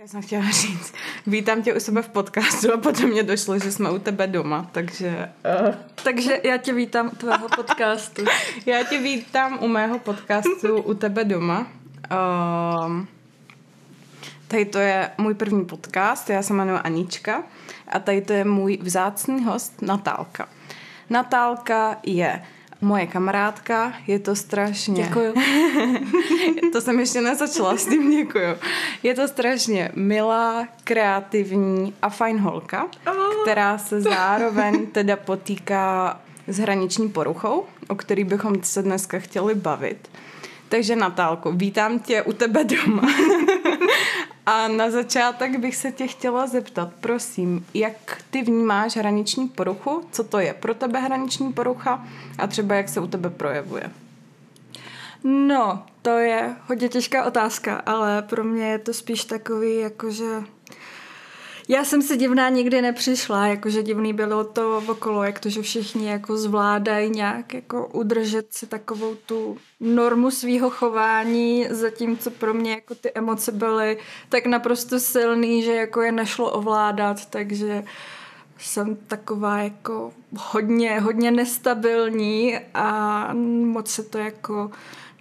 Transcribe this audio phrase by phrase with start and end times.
[0.00, 0.94] Já jsem chtěla říct,
[1.26, 4.70] vítám tě u sebe v podcastu a potom mě došlo, že jsme u tebe doma,
[4.72, 5.32] takže...
[5.66, 5.74] Uh.
[6.04, 8.24] Takže já tě vítám u tvého podcastu.
[8.66, 11.66] já tě vítám u mého podcastu u tebe doma.
[12.12, 13.04] Uh,
[14.48, 17.42] tady to je můj první podcast, já se jmenuji Anička
[17.88, 20.48] a tady to je můj vzácný host Natálka.
[21.10, 22.42] Natálka je
[22.80, 25.04] moje kamarádka, je to strašně...
[25.04, 25.34] Děkuju.
[26.72, 28.56] to jsem ještě nezačala s tím, děkuju.
[29.02, 32.86] Je to strašně milá, kreativní a fajn holka,
[33.42, 40.08] která se zároveň teda potýká s hraniční poruchou, o který bychom se dneska chtěli bavit.
[40.68, 43.02] Takže Natálko, vítám tě u tebe doma.
[44.46, 50.04] A na začátek bych se tě chtěla zeptat, prosím, jak ty vnímáš hraniční poruchu?
[50.12, 52.06] Co to je pro tebe hraniční porucha
[52.38, 53.90] a třeba jak se u tebe projevuje?
[55.24, 60.42] No, to je hodně těžká otázka, ale pro mě je to spíš takový, jakože
[61.68, 66.06] já jsem si divná nikdy nepřišla, jakože divný bylo to okolo, jak to, že všichni
[66.06, 72.94] jako zvládají nějak jako udržet si takovou tu normu svého chování, zatímco pro mě jako
[72.94, 77.84] ty emoce byly tak naprosto silný, že jako je nešlo ovládat, takže
[78.58, 83.30] jsem taková jako hodně, hodně nestabilní a
[83.64, 84.70] moc se to jako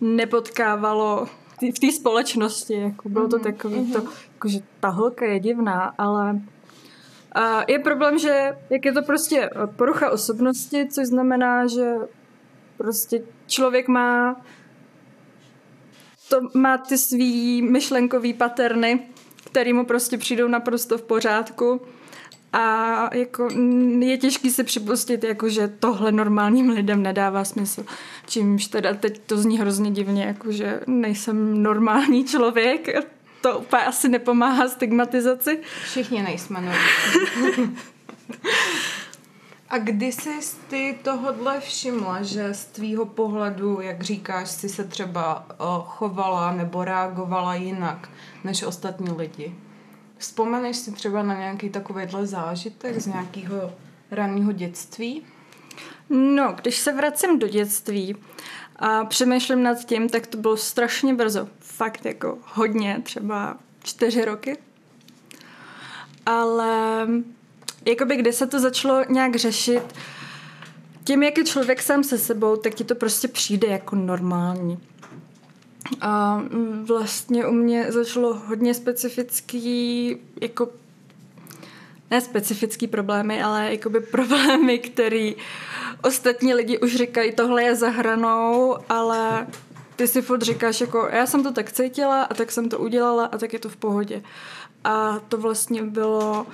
[0.02, 1.28] nepotkávalo
[1.76, 3.94] v té společnosti, jako bylo to mhm, takový mm-hmm.
[3.94, 4.10] to,
[4.46, 6.40] jako, že ta holka je divná, ale
[7.32, 11.94] a je problém, že jak je to prostě porucha osobnosti, což znamená, že
[12.78, 14.42] prostě člověk má
[16.30, 19.08] to má ty svý myšlenkový paterny,
[19.46, 21.82] který mu prostě přijdou naprosto v pořádku
[22.54, 23.48] a jako
[24.00, 27.86] je těžký se připustit, jako že tohle normálním lidem nedává smysl.
[28.28, 32.88] Čímž teda teď to zní hrozně divně, jako že nejsem normální člověk.
[33.46, 35.60] To úplně asi nepomáhá stigmatizaci.
[35.84, 37.78] Všichni nejsme normální.
[39.70, 40.30] A kdy jsi
[40.68, 45.46] ty tohodle všimla, že z tvýho pohledu, jak říkáš, si se třeba
[45.86, 48.10] chovala nebo reagovala jinak
[48.44, 49.56] než ostatní lidi?
[50.18, 53.74] Vzpomeneš si třeba na nějaký takovýhle zážitek z nějakého
[54.12, 55.24] raného dětství?
[56.10, 58.16] No, když se vracím do dětství
[58.76, 61.48] a přemýšlím nad tím, tak to bylo strašně brzo.
[61.78, 64.58] Fakt jako hodně, třeba čtyři roky.
[66.26, 67.08] Ale
[67.86, 69.84] jakoby kde se to začalo nějak řešit,
[71.04, 74.80] tím, jak je člověk sám se sebou, tak ti to prostě přijde jako normální.
[76.02, 76.42] A
[76.84, 80.70] vlastně u mě začalo hodně specifický, jako
[82.12, 85.36] ne specifický problémy, ale jakoby problémy, který
[86.04, 89.48] ostatní lidi už říkají, tohle je za hranou, ale
[89.96, 93.26] ty si furt říkáš, jako já jsem to tak cítila a tak jsem to udělala
[93.26, 94.24] a tak je to v pohodě.
[94.84, 96.48] A to vlastně bylo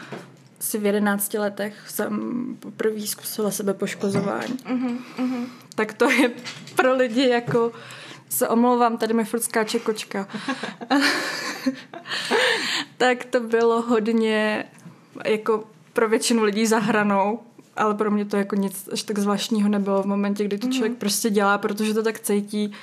[0.60, 4.54] asi v jedenácti letech jsem poprvé zkusila sebe poškozování.
[4.54, 5.46] Uh-huh, uh-huh.
[5.76, 6.32] Tak to je
[6.76, 7.72] pro lidi jako
[8.30, 10.28] se omlouvám, tady mi furt skáče kočka.
[12.98, 14.66] tak to bylo hodně
[15.26, 15.64] jako
[15.94, 17.40] pro většinu lidí za hranou,
[17.76, 20.74] ale pro mě to jako nic až tak zvláštního nebylo v momentě, kdy to mhm.
[20.74, 21.00] člověk mm-hmm.
[21.00, 22.74] prostě dělá, protože to tak cítí,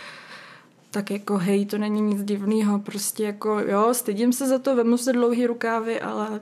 [0.91, 4.99] tak jako hej, to není nic divného, prostě jako jo, stydím se za to, vemu
[4.99, 6.41] se dlouhý rukávy, ale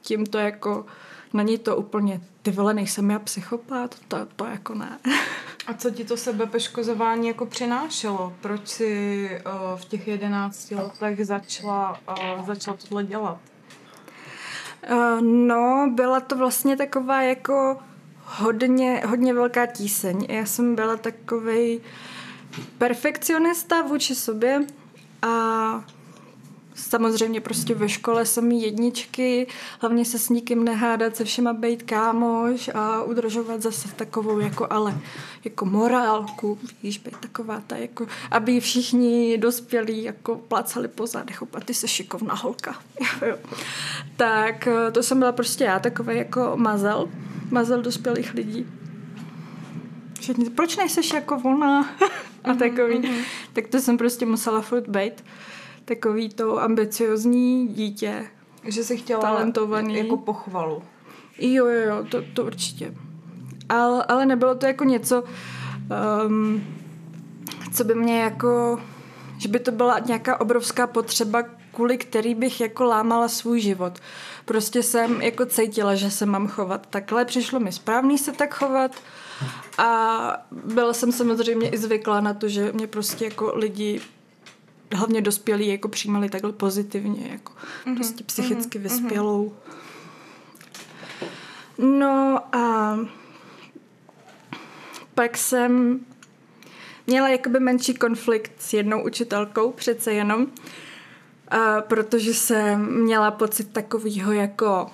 [0.00, 0.86] tím to jako
[1.32, 4.98] není to úplně, ty vole, nejsem já psychopat, to, to jako ne.
[5.66, 8.32] A co ti to sebepeškozování jako přinášelo?
[8.40, 12.00] Proč jsi uh, v těch jedenácti letech začala,
[12.38, 13.38] uh, začala tohle dělat?
[14.90, 17.78] Uh, no, byla to vlastně taková jako
[18.24, 20.26] hodně, hodně velká tíseň.
[20.28, 21.80] Já jsem byla takovej
[22.78, 24.66] perfekcionista vůči sobě
[25.22, 25.84] a
[26.74, 29.46] Samozřejmě prostě ve škole jsem jedničky,
[29.80, 34.98] hlavně se s nikým nehádat, se všema být kámoš a udržovat zase takovou jako ale
[35.44, 41.60] jako morálku, víš, být taková ta jako, aby všichni dospělí jako plácali po zádech, a
[41.60, 42.76] ty se šikovná holka.
[44.16, 47.08] Tak eh, to jsem byla prostě já, takový jako mazel,
[47.50, 48.66] mazel dospělých lidí.
[50.22, 51.90] Všichni, proč nejseš jako ona?
[52.44, 52.98] a takový.
[52.98, 53.24] Mm-hmm.
[53.52, 55.24] Tak to jsem prostě musela furt být
[55.84, 58.26] takový to ambiciozní dítě.
[58.64, 59.98] Že si chtěla talentovaný.
[59.98, 60.82] jako pochvalu.
[61.38, 62.94] Jo, jo, jo, to, to určitě.
[63.68, 65.24] Ale, ale nebylo to jako něco,
[66.26, 66.64] um,
[67.72, 68.80] co by mě jako,
[69.38, 71.42] že by to byla nějaká obrovská potřeba,
[71.74, 73.98] kvůli který bych jako lámala svůj život.
[74.44, 78.92] Prostě jsem jako cítila, že se mám chovat takhle, přišlo mi správný se tak chovat
[79.78, 84.00] a byla jsem samozřejmě i zvyklá na to, že mě prostě jako lidi
[84.94, 87.94] hlavně dospělí jako přijímali takhle pozitivně, jako mm-hmm.
[87.94, 88.82] prostě psychicky mm-hmm.
[88.82, 89.54] vyspělou.
[91.78, 92.98] No a
[95.14, 96.00] pak jsem
[97.06, 100.46] měla jakoby menší konflikt s jednou učitelkou, přece jenom,
[101.48, 104.90] a protože jsem měla pocit takového jako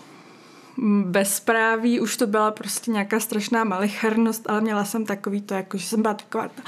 [1.04, 5.86] bezpráví, už to byla prostě nějaká strašná malicharnost, ale měla jsem takový to, jako, že
[5.86, 6.62] jsem byla taková ta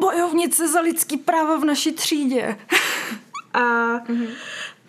[0.00, 2.56] bojovnice za lidský práva v naší třídě.
[3.54, 4.28] a, mm-hmm.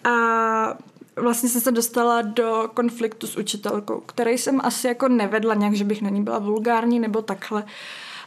[0.04, 0.78] a
[1.16, 5.84] vlastně jsem se dostala do konfliktu s učitelkou, který jsem asi jako nevedla nějak, že
[5.84, 7.64] bych na ní byla vulgární nebo takhle,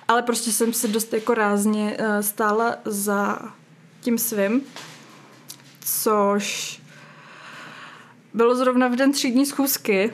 [0.08, 3.38] ale prostě jsem se dost jako rázně uh, stála za
[4.00, 4.62] tím svým,
[5.80, 6.80] což
[8.38, 10.12] bylo zrovna v den třídní schůzky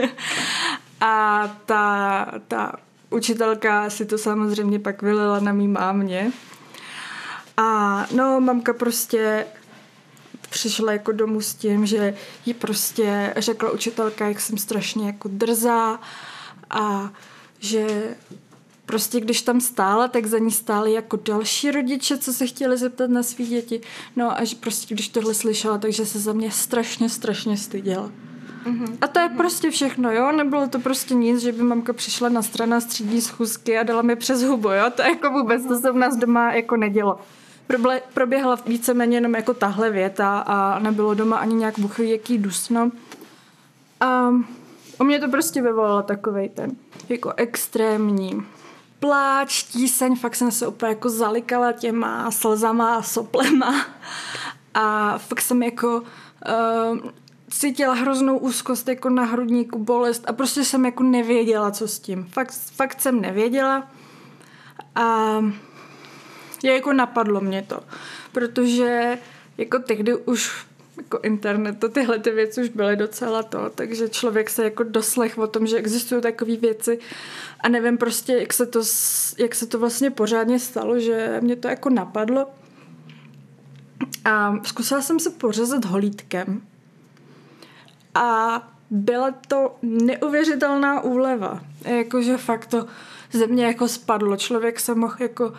[1.00, 2.72] a ta, ta
[3.10, 6.32] učitelka si to samozřejmě pak vylila na mý mámě.
[7.56, 9.46] A no, mamka prostě
[10.50, 12.14] přišla jako domů s tím, že
[12.46, 15.98] jí prostě řekla učitelka, jak jsem strašně jako drzá
[16.70, 17.12] a
[17.58, 18.16] že
[18.88, 23.10] prostě když tam stála, tak za ní stály jako další rodiče, co se chtěli zeptat
[23.10, 23.80] na svý děti.
[24.16, 28.10] No a že prostě když tohle slyšela, takže se za mě strašně, strašně styděla.
[28.64, 28.98] Mm-hmm.
[29.00, 29.36] A to je mm-hmm.
[29.36, 30.32] prostě všechno, jo?
[30.32, 34.16] Nebylo to prostě nic, že by mamka přišla na strana střídní schůzky a dala mi
[34.16, 34.90] přes hubu, jo?
[34.94, 37.18] To jako vůbec, to se v nás doma jako nedělo.
[37.68, 42.90] Proble- proběhla víceméně jenom jako tahle věta a nebylo doma ani nějak buchy, jaký dusno.
[44.00, 44.30] A
[45.00, 46.70] u mě to prostě vyvolalo takovej ten
[47.08, 48.42] jako extrémní
[48.98, 53.86] pláč, tíseň, fakt jsem se úplně jako zalikala těma slzama a soplema
[54.74, 56.98] a fakt jsem jako uh,
[57.50, 62.24] cítila hroznou úzkost jako na hrudníku, bolest a prostě jsem jako nevěděla, co s tím.
[62.32, 63.88] Fakt, fakt jsem nevěděla
[64.94, 65.36] a
[66.62, 67.80] je jako napadlo mě to,
[68.32, 69.18] protože
[69.58, 70.66] jako tehdy už
[70.98, 75.38] jako internet, to tyhle ty věci už byly docela to, takže člověk se jako doslech
[75.38, 76.98] o tom, že existují takové věci
[77.60, 78.80] a nevím prostě, jak se, to,
[79.38, 82.46] jak se to vlastně pořádně stalo, že mě to jako napadlo.
[84.24, 86.62] A zkusila jsem se pořezat holítkem
[88.14, 91.60] a byla to neuvěřitelná úleva.
[91.84, 92.86] Jakože fakt to
[93.32, 94.36] ze mě jako spadlo.
[94.36, 95.52] Člověk se mohl jako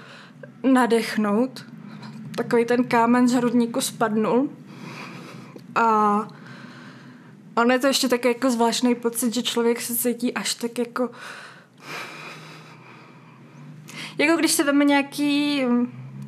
[0.64, 1.66] nadechnout.
[2.36, 4.50] Takový ten kámen z hrudníku spadnul.
[5.76, 6.28] A
[7.56, 11.10] on je to ještě tak jako zvláštní pocit, že člověk se cítí až tak jako
[14.20, 15.64] jako když se veme nějaký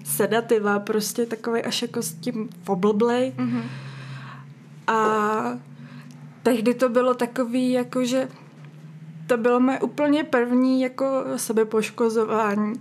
[0.03, 3.33] sedativa, prostě takový až jako s tím oblblej.
[3.37, 3.63] Mm-hmm.
[4.87, 5.59] A
[6.43, 8.29] tehdy to bylo takový, jako že
[9.27, 12.73] to bylo moje úplně první jako sebepoškozování.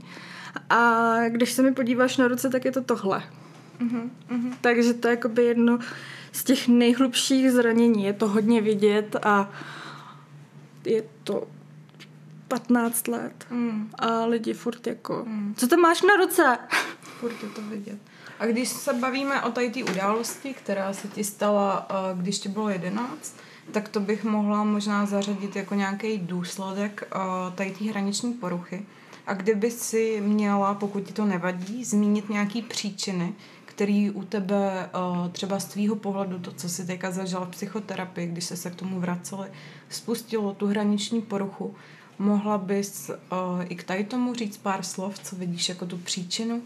[0.71, 3.23] A když se mi podíváš na ruce, tak je to tohle.
[3.81, 4.53] Mm-hmm.
[4.61, 5.79] Takže to je jakoby jedno
[6.33, 8.05] z těch nejhlubších zranění.
[8.05, 9.51] Je to hodně vidět a
[10.85, 11.49] je to
[12.49, 13.91] 15 let mm.
[13.99, 15.55] a lidi furt jako, mm.
[15.57, 16.59] co tam máš na ruce?
[17.21, 17.99] Furt je to vidět.
[18.39, 22.69] A když se bavíme o tady té události, která se ti stala, když ti bylo
[22.69, 23.37] 11,
[23.73, 27.09] tak to bych mohla možná zařadit jako nějaký důsledek
[27.55, 28.87] tady té hraniční poruchy.
[29.27, 33.35] A kdyby si měla, pokud ti to nevadí, zmínit nějaký příčiny,
[33.81, 38.27] který u tebe uh, třeba z tvýho pohledu, to, co jsi teďka zažila v psychoterapii,
[38.27, 39.49] když se se k tomu vraceli,
[39.89, 41.75] spustilo tu hraniční poruchu,
[42.19, 43.17] mohla bys uh,
[43.69, 46.63] i k tady tomu říct pár slov, co vidíš jako tu příčinu?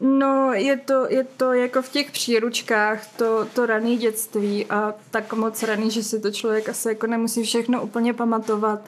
[0.00, 5.32] No, je to, je to jako v těch příručkách, to, to rané dětství a tak
[5.32, 8.80] moc raný, že si to člověk asi jako nemusí všechno úplně pamatovat.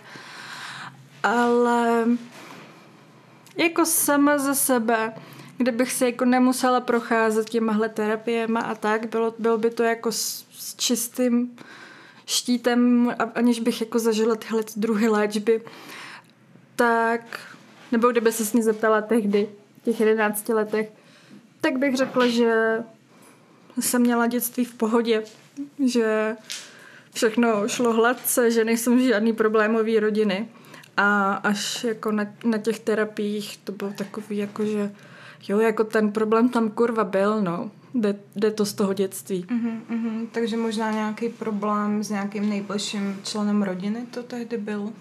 [1.22, 2.04] Ale
[3.56, 5.12] jako sama za sebe,
[5.58, 10.46] kdybych se jako nemusela procházet těmahle terapiema a tak, bylo, bylo by to jako s,
[10.50, 11.56] s čistým
[12.26, 15.62] štítem, aniž bych jako zažila tyhle druhy léčby,
[16.76, 17.20] tak,
[17.92, 19.48] nebo kdyby se s ní zeptala tehdy,
[19.80, 20.88] v těch 11 letech,
[21.60, 22.78] tak bych řekla, že
[23.80, 25.22] jsem měla dětství v pohodě,
[25.86, 26.36] že
[27.14, 30.48] všechno šlo hladce, že nejsem žádný problémový rodiny.
[30.96, 34.90] A až jako na, na těch terapiích to bylo takový jako, že
[35.48, 37.70] jo, jako ten problém tam kurva byl, no.
[37.94, 39.44] Jde, jde to z toho dětství.
[39.44, 40.26] Uh-huh, uh-huh.
[40.32, 44.92] Takže možná nějaký problém s nějakým nejbližším členem rodiny to tehdy byl?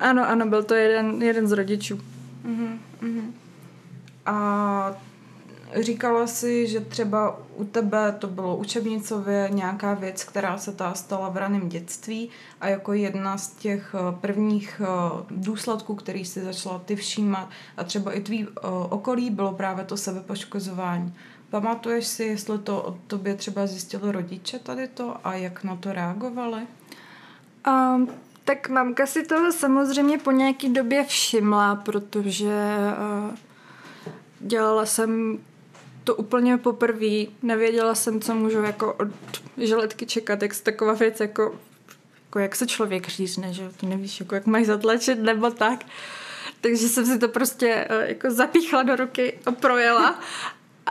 [0.00, 1.96] Ano, ano, byl to jeden, jeden z rodičů.
[1.96, 3.32] Uh-huh, uh-huh.
[4.26, 4.96] A
[5.74, 11.28] říkala si, že třeba u tebe to bylo učebnicově nějaká věc, která se ta stala
[11.28, 14.86] v raném dětství a jako jedna z těch eh, prvních eh,
[15.30, 19.96] důsledků, který si začala ty všímat a třeba i tvý eh, okolí bylo právě to
[19.96, 21.14] sebepoškozování.
[21.50, 25.92] Pamatuješ si, jestli to od tobě třeba zjistili rodiče tady to a jak na to
[25.92, 26.66] reagovali?
[27.68, 28.08] Um,
[28.44, 32.76] tak mamka si toho samozřejmě po nějaký době všimla, protože
[33.28, 33.34] uh,
[34.40, 35.38] dělala jsem
[36.08, 37.26] to úplně poprvé.
[37.42, 39.08] Nevěděla jsem, co můžu jako od
[39.56, 41.54] žiletky čekat, jak taková věc, jako,
[42.24, 45.84] jako jak se člověk řízne, že ty nevíš, jako jak máš zatlačit nebo tak.
[46.60, 50.20] Takže jsem si to prostě uh, jako zapíchla do ruky a projela.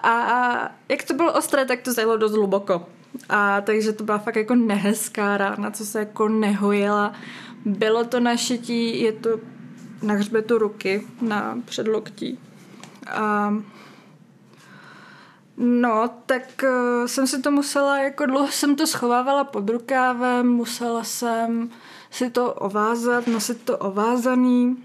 [0.04, 2.86] A jak to bylo ostré, tak to zajelo dost hluboko.
[3.30, 7.14] A takže to byla fakt jako nehezká rána, co se jako nehojila.
[7.66, 9.40] Bylo to na šití, je to
[10.02, 12.40] na hřbetu ruky, na předloktí.
[13.08, 13.54] A
[15.58, 21.04] No, tak uh, jsem si to musela, jako dlouho jsem to schovávala pod rukávem, musela
[21.04, 21.70] jsem
[22.12, 24.84] si to ovázat, nosit to ovázaný.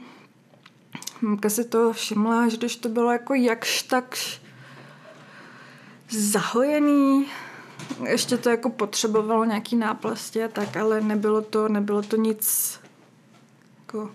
[1.20, 4.40] Mamka si to všimla, že když to bylo jako jakž takž
[6.10, 7.26] zahojený,
[8.08, 12.80] ještě to jako potřebovalo nějaký náplasti a tak, ale nebylo to, nebylo to nic
[13.80, 14.10] jako,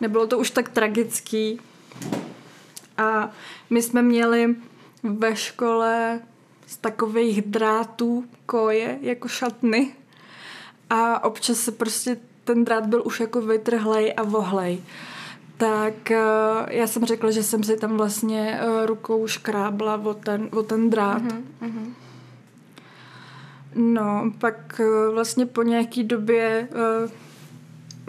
[0.00, 1.60] nebylo to už tak tragický.
[2.96, 3.30] A
[3.70, 4.56] my jsme měli
[5.04, 6.20] ve škole
[6.66, 9.94] z takových drátů koje jako šatny
[10.90, 14.82] a občas se prostě ten drát byl už jako vytrhlej a vohlej.
[15.56, 16.16] Tak uh,
[16.68, 20.90] já jsem řekla, že jsem si tam vlastně uh, rukou škrábla o ten, o ten
[20.90, 21.22] drát.
[21.22, 21.92] Mm-hmm.
[23.74, 26.68] No, pak uh, vlastně po nějaký době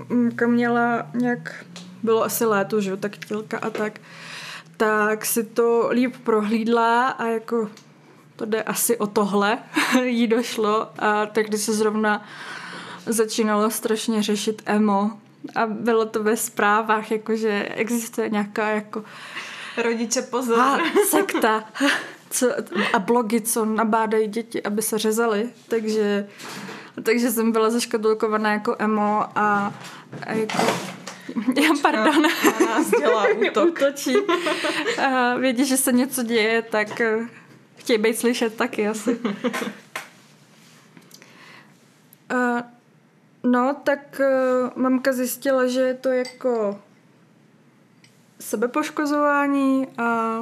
[0.09, 1.65] uh, měla nějak,
[2.03, 3.99] bylo asi léto, že jo, tak tělka a tak,
[4.77, 7.69] tak si to líp prohlídla a jako
[8.35, 9.57] to jde asi o tohle,
[10.03, 10.89] jí došlo.
[10.99, 12.25] A tehdy se zrovna
[13.05, 15.11] začínalo strašně řešit emo.
[15.55, 19.03] A bylo to ve zprávách, jakože existuje nějaká jako
[19.83, 20.59] rodiče pozor.
[20.59, 20.79] A,
[21.09, 21.63] sekta.
[22.29, 22.51] Co,
[22.93, 26.27] a blogy, co nabádají děti, aby se řezali, takže
[27.03, 29.73] takže jsem byla zaškadulkovaná jako emo a,
[30.27, 30.57] a jako
[31.63, 32.21] já, pardon.
[32.21, 33.69] Na nás dělá útok.
[33.69, 34.15] útočí.
[35.07, 37.27] A vědí, že se něco děje, tak eh,
[37.75, 39.19] chtějí být slyšet taky asi.
[42.29, 42.63] A,
[43.43, 46.79] no, tak uh, mamka zjistila, že je to jako
[48.39, 50.39] sebepoškozování a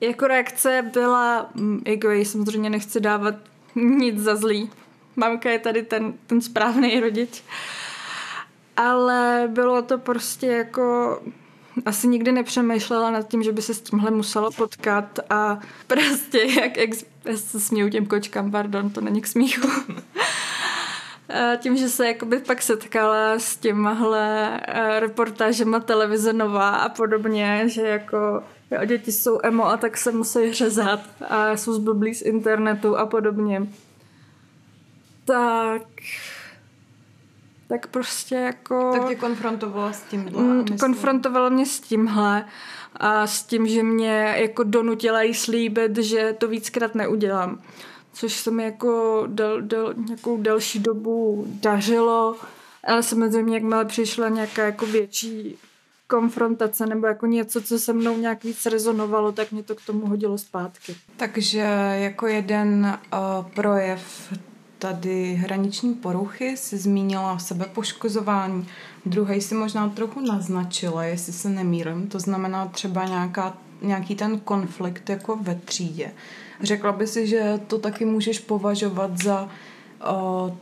[0.00, 3.34] jako reakce byla, mm, jako jí samozřejmě nechci dávat
[3.74, 4.70] nic za zlý.
[5.16, 7.40] Mamka je tady ten, ten správný rodič.
[7.40, 7.87] Uh,
[8.78, 11.18] ale bylo to prostě jako
[11.86, 16.78] asi nikdy nepřemýšlela nad tím, že by se s tímhle musela potkat a prostě jak
[16.78, 17.04] ex...
[17.24, 19.68] Já se směju těm kočkám, pardon, to není k smíchu.
[21.28, 27.62] A tím, že se jakoby pak setkala s těmahle eh, reportážema televize Nová a podobně,
[27.66, 32.22] že jako jo, děti jsou emo a tak se musí řezat a jsou zblblí z
[32.22, 33.66] internetu a podobně.
[35.24, 35.82] Tak
[37.68, 38.92] tak prostě jako...
[38.92, 40.42] Tak tě konfrontovala s tímhle.
[40.42, 42.44] Mm, konfrontovala mě s tímhle
[42.96, 47.62] a s tím, že mě jako donutila jí slíbit, že to víckrát neudělám.
[48.12, 52.36] Což se mi jako del, del, nějakou delší dobu dařilo,
[52.84, 55.58] ale samozřejmě jakmile přišla nějaká jako větší
[56.06, 60.06] konfrontace nebo jako něco, co se mnou nějak víc rezonovalo, tak mě to k tomu
[60.06, 60.96] hodilo zpátky.
[61.16, 61.58] Takže
[61.94, 64.32] jako jeden uh, projev
[64.78, 68.66] tady hraniční poruchy, si zmínila sebepoškozování,
[69.06, 75.10] druhý si možná trochu naznačila, jestli se nemýlím, to znamená třeba nějaká, nějaký ten konflikt
[75.10, 76.10] jako ve třídě.
[76.62, 79.48] Řekla by si, že to taky můžeš považovat za uh,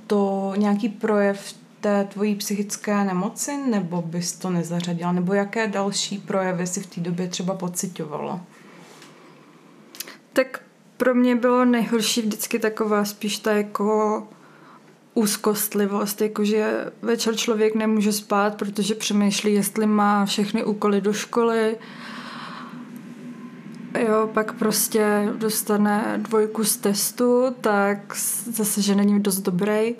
[0.07, 6.67] to nějaký projev té tvojí psychické nemoci, nebo bys to nezařadila, nebo jaké další projevy
[6.67, 8.41] si v té době třeba pocitovala?
[10.33, 10.66] Tak
[10.97, 14.23] pro mě bylo nejhorší vždycky taková spíš ta jako
[15.15, 21.77] úzkostlivost, jakože večer člověk nemůže spát, protože přemýšlí, jestli má všechny úkoly do školy.
[24.09, 28.17] Jo, pak prostě dostane dvojku z testu, tak
[28.51, 29.95] zase, že není dost dobrý.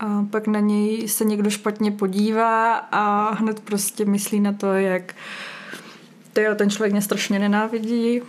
[0.00, 5.14] A pak na něj se někdo špatně podívá a hned prostě myslí na to, jak
[6.32, 8.22] tyjo, ten člověk mě strašně nenávidí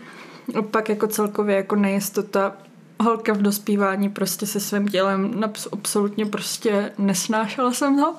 [0.72, 2.54] pak jako celkově jako nejistota
[3.02, 8.16] holka v dospívání prostě se svým tělem absolutně prostě nesnášela jsem ho.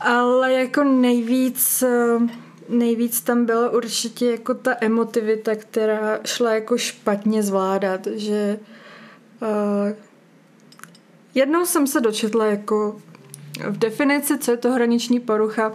[0.00, 1.84] Ale jako nejvíc,
[2.68, 8.58] nejvíc tam byla určitě jako ta emotivita, která šla jako špatně zvládat, že
[9.40, 9.48] uh,
[11.34, 13.00] jednou jsem se dočetla jako
[13.68, 15.72] v definici, co je to hraniční porucha,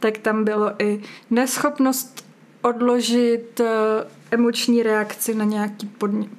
[0.00, 2.26] tak tam bylo i neschopnost
[2.62, 3.66] odložit uh,
[4.30, 5.90] emoční reakci na nějaký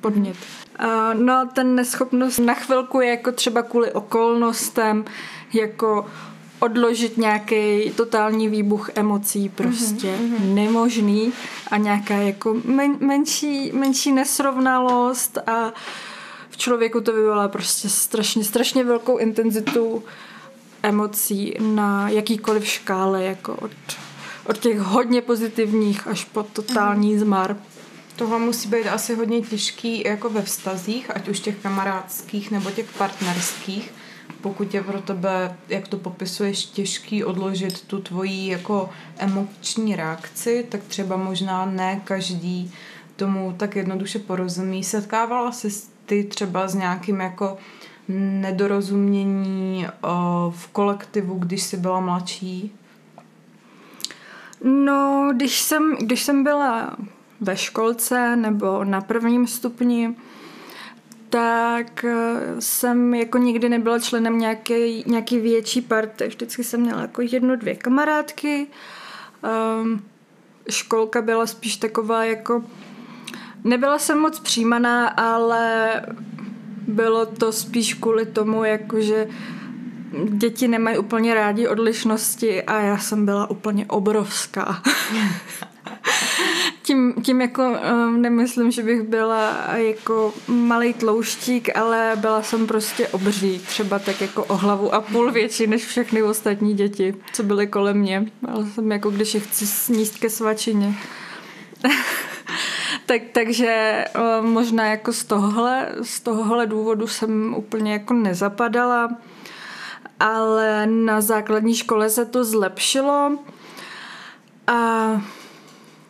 [0.02, 0.38] podnět.
[1.14, 5.06] No ten neschopnost na chvilku je jako třeba kvůli okolnostem,
[5.54, 6.06] jako
[6.60, 10.54] odložit nějaký totální výbuch emocí prostě mm-hmm.
[10.54, 11.34] nemožný
[11.72, 15.74] a nějaká jako men, menší, menší nesrovnalost a
[16.50, 20.04] v člověku to vyvolá prostě strašně, strašně velkou intenzitu
[20.84, 23.72] emocí na jakýkoliv škále, jako od,
[24.46, 27.20] od těch hodně pozitivních až po totální mm-hmm.
[27.20, 27.58] zmar.
[28.18, 32.94] Tohle musí být asi hodně těžký jako ve vztazích, ať už těch kamarádských nebo těch
[32.98, 33.94] partnerských,
[34.42, 40.84] pokud je pro tebe, jak to popisuješ, těžký odložit tu tvoji jako emoční reakci, tak
[40.84, 42.74] třeba možná ne každý
[43.16, 44.84] tomu tak jednoduše porozumí.
[44.84, 45.68] Setkávala jsi
[46.06, 47.58] ty třeba s nějakým jako
[48.08, 49.88] nedorozumění
[50.50, 52.72] v kolektivu, když jsi byla mladší?
[54.64, 56.96] No, když jsem, když jsem byla
[57.42, 60.16] ve školce nebo na prvním stupni,
[61.30, 62.16] tak eh,
[62.60, 66.28] jsem jako nikdy nebyla členem nějaké, nějaký větší party.
[66.28, 68.68] Vždycky jsem měla jako jednu, dvě kamarádky.
[69.82, 70.04] Um,
[70.70, 72.64] školka byla spíš taková jako...
[73.64, 76.02] Nebyla jsem moc přijímaná, ale
[76.88, 79.28] bylo to spíš kvůli tomu, jakože
[80.30, 84.84] děti nemají úplně rádi odlišnosti a já jsem byla úplně obrovská.
[86.88, 93.08] tím, tím jako um, nemyslím, že bych byla jako malý tlouštík, ale byla jsem prostě
[93.08, 97.68] obří, třeba tak jako o hlavu a půl větší než všechny ostatní děti, co byly
[97.68, 98.26] kolem mě.
[98.42, 100.94] Byla jsem jako když je chci sníst ke svačině.
[103.06, 104.06] tak, takže
[104.40, 109.10] um, možná jako z tohohle, z tohohle důvodu jsem úplně jako nezapadala,
[110.20, 113.40] ale na základní škole se to zlepšilo
[114.68, 115.08] a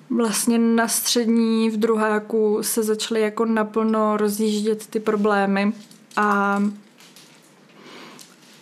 [0.09, 5.73] vlastně na střední v druháku se začaly jako naplno rozjíždět ty problémy
[6.15, 6.59] a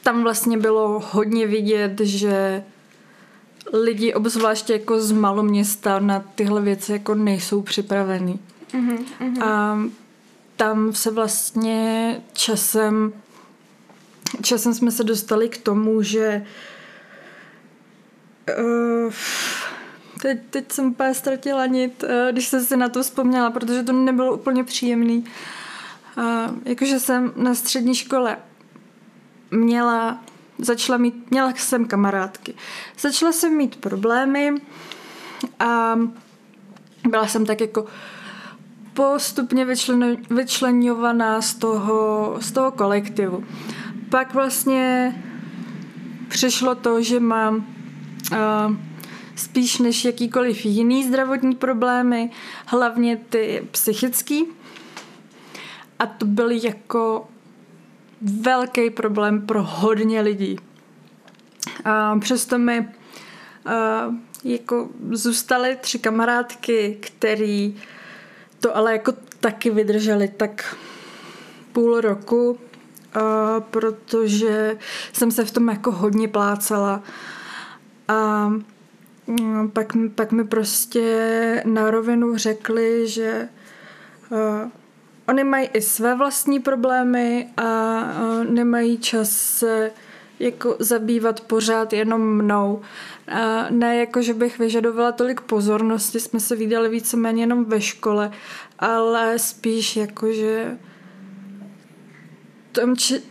[0.03, 2.63] tam vlastně bylo hodně vidět, že
[3.73, 8.39] lidi, obzvláště jako z maloměsta, na tyhle věci jako nejsou připravený.
[8.73, 9.79] Mm-hmm, A
[10.55, 13.13] tam se vlastně časem
[14.41, 16.45] časem jsme se dostali k tomu, že
[18.59, 19.13] uh,
[20.21, 23.93] Teď, teď jsem úplně ztratila nit, eh, když jsem si na to vzpomněla, protože to
[23.93, 25.25] nebylo úplně příjemný.
[26.65, 28.37] Jakože jsem na střední škole
[29.51, 30.23] měla,
[30.57, 32.53] začala mít, měla jsem kamarádky.
[32.99, 34.53] Začala jsem mít problémy
[35.59, 35.99] a
[37.07, 37.85] byla jsem tak jako
[38.93, 43.43] postupně vyčlen, vyčlenňovaná z toho, z toho kolektivu.
[44.09, 45.15] Pak vlastně
[46.27, 47.55] přišlo to, že mám
[48.31, 48.75] uh,
[49.35, 52.31] spíš než jakýkoliv jiný zdravotní problémy,
[52.65, 54.45] hlavně ty psychický.
[55.99, 57.27] A to byl jako
[58.21, 60.59] velký problém pro hodně lidí.
[61.85, 62.89] A přesto mi
[63.65, 67.75] a, jako zůstaly tři kamarádky, který
[68.59, 70.75] to ale jako taky vydrželi tak
[71.73, 72.59] půl roku,
[73.13, 74.77] a, protože
[75.13, 77.03] jsem se v tom jako hodně plácala.
[78.07, 78.51] A
[79.73, 83.49] pak, pak mi prostě na rovinu řekli, že
[84.29, 84.69] uh,
[85.27, 89.91] oni mají i své vlastní problémy a uh, nemají čas se
[90.39, 92.81] jako zabývat pořád jenom mnou.
[93.27, 98.31] A ne jako, že bych vyžadovala tolik pozornosti, jsme se viděli víceméně jenom ve škole,
[98.79, 100.77] ale spíš jako, že
[102.75, 103.21] tom či,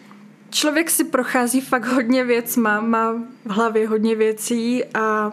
[0.50, 3.12] člověk si prochází fakt hodně věc, má, má
[3.44, 5.32] v hlavě hodně věcí a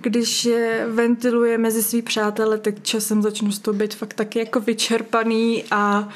[0.00, 4.60] když je ventiluje mezi svý přátele, tak časem začnu z toho být fakt taky jako
[4.60, 6.08] vyčerpaný a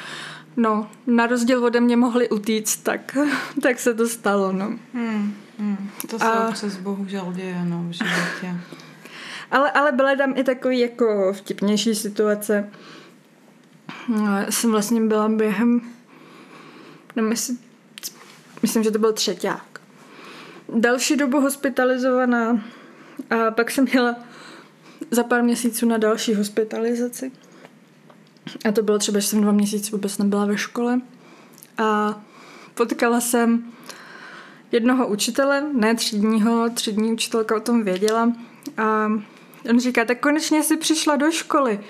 [0.56, 3.16] no, na rozdíl ode mě mohli utíct, tak,
[3.62, 4.78] tak se to stalo, no.
[4.94, 5.90] Hmm, hmm.
[6.10, 6.48] To se a...
[6.48, 8.60] občas bohužel děje, no, v životě.
[9.50, 12.70] Ale, ale byly tam i takový jako vtipnější situace.
[14.08, 15.80] No, jsem vlastně byla během,
[17.16, 17.56] nevím, jestli,
[18.62, 19.80] myslím, že to byl třeťák.
[20.78, 22.60] Další dobu hospitalizovaná
[23.30, 24.16] a pak jsem měla
[25.10, 27.32] za pár měsíců na další hospitalizaci.
[28.68, 31.00] A to bylo třeba, že jsem dva měsíce vůbec nebyla ve škole.
[31.78, 32.20] A
[32.74, 33.72] potkala jsem
[34.72, 38.32] jednoho učitele, ne třídního, třídní učitelka o tom věděla.
[38.76, 39.12] A
[39.70, 41.80] On říká, tak konečně jsi přišla do školy.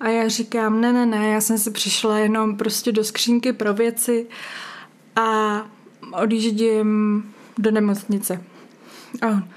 [0.00, 3.74] A já říkám, ne, ne, ne, já jsem si přišla jenom prostě do skřínky pro
[3.74, 4.26] věci
[5.16, 5.56] a
[6.12, 7.22] odjíždím
[7.58, 8.42] do nemocnice.
[9.22, 9.48] A on,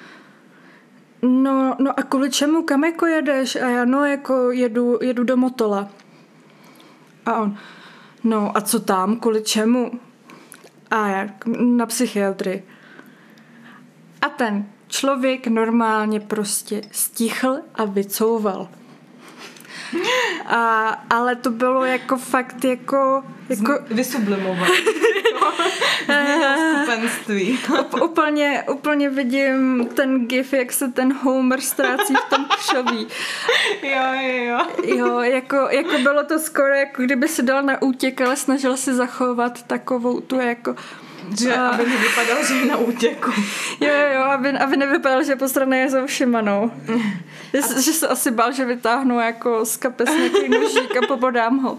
[1.22, 3.56] no, no a kvůli čemu, kam jako jedeš?
[3.56, 5.90] A já, no, jako jedu, jedu do Motola.
[7.26, 7.58] A on,
[8.24, 9.92] no a co tam, kvůli čemu?
[10.92, 11.28] A já,
[11.60, 12.68] na psychiatrii.
[14.22, 18.68] A ten člověk normálně prostě stichl a vycouval.
[20.46, 23.24] A, ale to bylo jako fakt jako...
[23.50, 23.80] jako...
[23.90, 24.68] Vysublimoval.
[26.84, 27.60] Skupenství.
[28.04, 33.08] úplně, úplně vidím ten gif, jak se ten Homer ztrácí v tom křoví.
[33.84, 34.60] Jo, jo, jo.
[34.84, 38.94] Jo, jako, jako bylo to skoro, jako kdyby se dal na útěk, ale snažil se
[38.94, 40.76] zachovat takovou tu jako
[41.38, 41.68] že a...
[41.68, 43.32] aby nevypadal, že je na útěku.
[43.82, 46.72] jo, jo, jo, aby, aby nevypadal, že postrané je za všema, no.
[47.54, 47.82] A...
[47.82, 51.78] že se asi bál, že vytáhnu jako z kapes nějaký nožík a pobodám ho.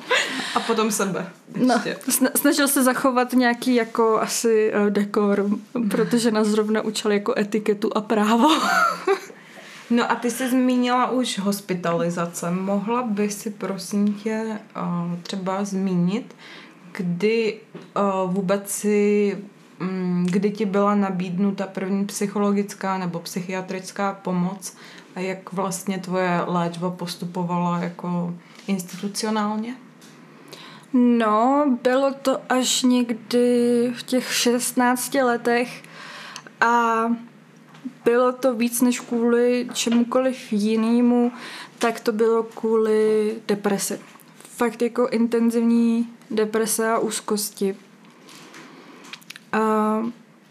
[0.55, 1.27] A potom sebe.
[1.57, 1.83] No,
[2.35, 5.47] snažil se zachovat nějaký jako asi uh, dekor,
[5.91, 8.49] protože nás zrovna učili jako etiketu a právo.
[9.91, 12.51] No a ty jsi zmínila už hospitalizace.
[12.51, 16.35] Mohla by si prosím tě uh, třeba zmínit,
[17.03, 17.61] kdy
[17.97, 19.39] uh, vůbec si,
[19.81, 24.77] um, kdy ti byla nabídnuta první psychologická nebo psychiatrická pomoc
[25.15, 28.35] a jak vlastně tvoje léčba postupovala jako
[28.67, 29.75] institucionálně?
[30.93, 35.83] No, bylo to až někdy v těch 16 letech
[36.61, 37.05] a
[38.05, 41.33] bylo to víc než kvůli čemukoliv jinému,
[41.79, 44.01] tak to bylo kvůli depresi.
[44.57, 47.77] Fakt jako intenzivní deprese a úzkosti.
[49.53, 50.03] A,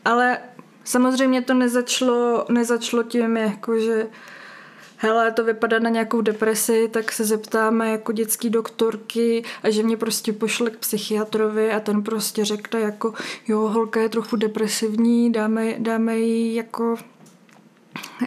[0.06, 0.38] ale
[0.84, 4.08] samozřejmě to nezačalo, nezačalo tím, jako že
[4.98, 9.98] hele, to vypadá na nějakou depresi, tak se zeptáme jako dětský doktorky a že mě
[9.98, 13.14] prostě pošle k psychiatrovi a ten prostě řekne jako
[13.48, 16.96] jo, holka je trochu depresivní, dáme, dáme jí jako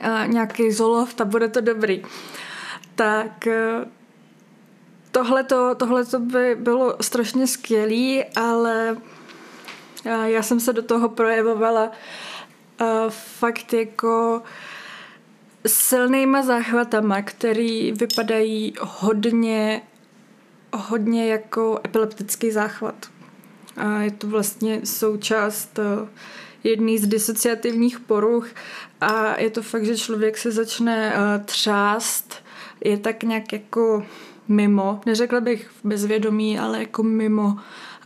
[0.02, 2.02] a, nějaký zolov a bude to dobrý.
[2.94, 3.48] Tak
[5.12, 8.96] tohle to by bylo strašně skvělý, ale
[10.25, 11.90] já jsem se do toho projevovala
[13.09, 14.42] fakt jako
[15.66, 19.83] silnýma záchvatama, který vypadají hodně,
[20.72, 22.94] hodně jako epileptický záchvat.
[23.77, 25.79] A je to vlastně součást
[26.64, 28.48] jedný z disociativních poruch
[29.01, 32.35] a je to fakt, že člověk se začne třást,
[32.85, 34.07] je tak nějak jako
[34.52, 37.56] mimo, neřekla bych v bezvědomí, ale jako mimo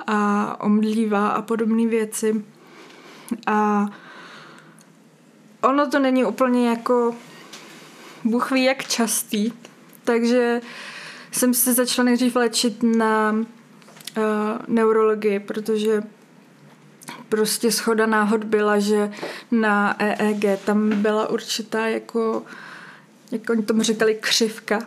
[0.06, 2.44] a omdlívá a podobné věci.
[3.46, 3.86] A
[5.60, 7.14] ono to není úplně jako
[8.24, 9.52] Bůh ví jak častý,
[10.04, 10.60] takže
[11.32, 13.44] jsem se začala nejdřív léčit na uh,
[14.68, 16.02] neurologii, protože
[17.28, 19.10] prostě schoda náhod byla, že
[19.50, 22.42] na EEG tam byla určitá jako,
[23.32, 24.78] jak oni tomu říkali, křivka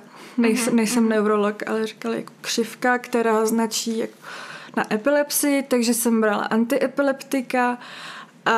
[0.41, 1.09] nejsem, mhm, nejsem mhm.
[1.09, 4.17] neurolog, ale říkali jako křivka, která značí jako
[4.77, 7.77] na epilepsii, takže jsem brala antiepileptika
[8.45, 8.57] a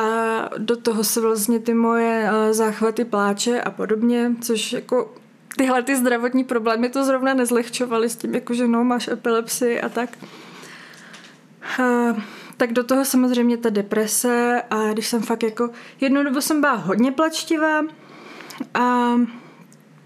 [0.58, 5.14] do toho se vlastně ty moje eh, záchvaty pláče a podobně, což jako
[5.56, 9.88] tyhle ty zdravotní problémy to zrovna nezlehčovaly s tím, jako že no, máš epilepsii a
[9.88, 10.10] tak.
[11.78, 12.18] Uh,
[12.56, 16.74] tak do toho samozřejmě ta deprese a když jsem fakt jako jednu dobu jsem byla
[16.74, 17.80] hodně plačtivá
[18.74, 19.14] a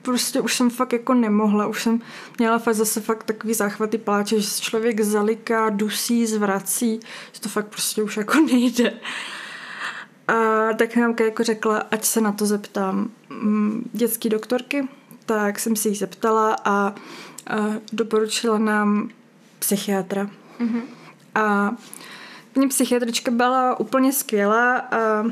[0.07, 2.01] prostě už jsem fakt jako nemohla, už jsem
[2.38, 7.01] měla fakt zase fakt takový záchvaty pláče, že se člověk zaliká, dusí, zvrací,
[7.33, 8.92] že to fakt prostě už jako nejde.
[10.29, 14.88] A tak nám jako řekla, ať se na to zeptám mm, dětský doktorky,
[15.27, 16.95] tak jsem si jí zeptala a, a
[17.92, 19.11] doporučila nám
[19.59, 20.31] psychiatra.
[20.61, 20.83] Mm-hmm.
[21.35, 21.77] A
[22.53, 25.25] paní psychiatrička byla úplně skvělá a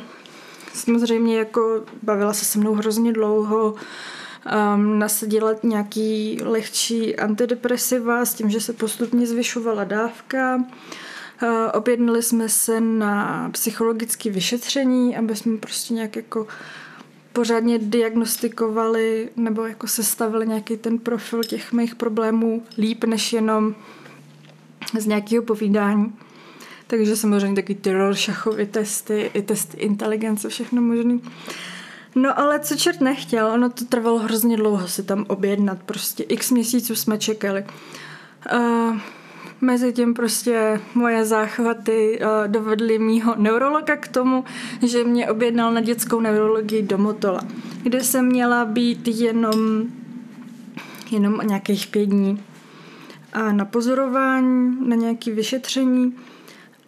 [0.73, 3.75] samozřejmě jako bavila se se mnou hrozně dlouho,
[4.75, 10.57] um, nasadila nějaký lehčí antidepresiva s tím, že se postupně zvyšovala dávka.
[10.57, 16.47] Uh, objednali jsme se na psychologické vyšetření, aby jsme prostě nějak jako
[17.33, 23.75] pořádně diagnostikovali nebo jako sestavili nějaký ten profil těch mých problémů líp, než jenom
[24.99, 26.13] z nějakého povídání.
[26.87, 31.19] Takže samozřejmě taky ty Rorschachovy testy, i testy inteligence, všechno možné.
[32.15, 36.23] No ale co čert nechtěl, ono to trvalo hrozně dlouho si tam objednat, prostě.
[36.23, 37.65] X měsíců jsme čekali.
[38.55, 38.97] Uh,
[39.61, 44.45] mezi tím prostě moje záchvaty uh, dovedly mýho neurologa k tomu,
[44.83, 47.41] že mě objednal na dětskou neurologii do Motola,
[47.83, 49.85] kde jsem měla být jenom
[51.11, 52.43] jenom nějakých pět dní.
[53.33, 56.17] A na pozorování, na nějaké vyšetření,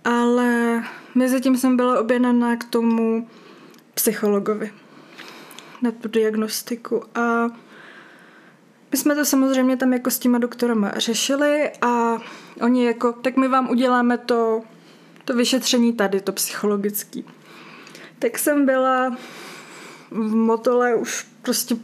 [0.05, 0.83] ale
[1.15, 3.29] mezi tím jsem byla objednaná k tomu
[3.95, 4.71] psychologovi
[5.83, 7.49] na tu diagnostiku a
[8.93, 12.19] my jsme to samozřejmě tam jako s těma doktorama řešili a
[12.61, 14.63] oni jako, tak my vám uděláme to,
[15.25, 17.25] to vyšetření tady, to psychologický.
[18.19, 19.17] Tak jsem byla
[20.11, 21.77] v Motole už prostě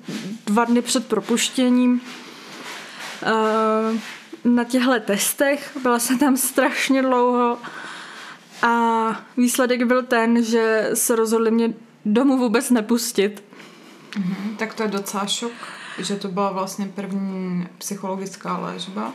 [0.46, 2.00] dva dny před propuštěním
[4.44, 5.76] na těchto testech.
[5.82, 7.58] Byla jsem tam strašně dlouho
[8.62, 11.74] a výsledek byl ten, že se rozhodli mě
[12.04, 13.44] domů vůbec nepustit.
[14.18, 15.52] Mhm, tak to je docela šok,
[15.98, 19.12] že to byla vlastně první psychologická léčba.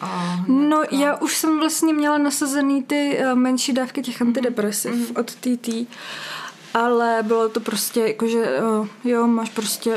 [0.00, 5.20] A no, já už jsem vlastně měla nasazený ty uh, menší dávky těch antidepresiv mm-hmm.
[5.20, 5.88] od TT,
[6.74, 9.96] ale bylo to prostě jako, že uh, jo, máš prostě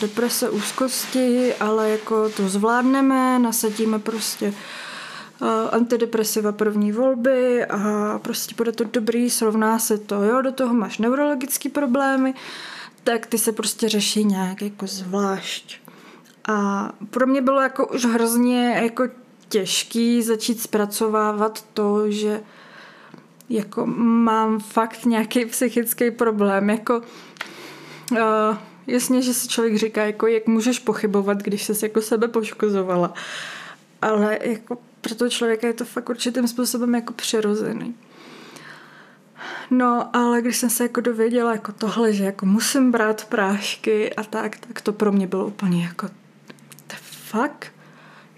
[0.00, 8.72] deprese, úzkosti, ale jako to zvládneme, nasadíme prostě uh, antidepresiva první volby a prostě bude
[8.72, 12.34] to dobrý, srovná se to, jo, do toho máš neurologické problémy,
[13.04, 15.80] tak ty se prostě řeší nějak jako zvlášť.
[16.48, 19.04] A pro mě bylo jako už hrozně jako
[19.48, 22.40] těžký začít zpracovávat to, že
[23.48, 26.70] jako mám fakt nějaký psychický problém.
[26.70, 27.02] Jako
[28.12, 28.18] uh,
[28.86, 33.14] jasně, že si člověk říká, jako jak můžeš pochybovat, když jsi jako sebe poškozovala.
[34.02, 37.94] Ale jako pro toho člověka je to fakt určitým způsobem jako přirozený.
[39.70, 44.22] No, ale když jsem se jako dověděla jako tohle, že jako musím brát prášky a
[44.22, 46.06] tak, tak to pro mě bylo úplně jako
[46.88, 47.66] the fuck?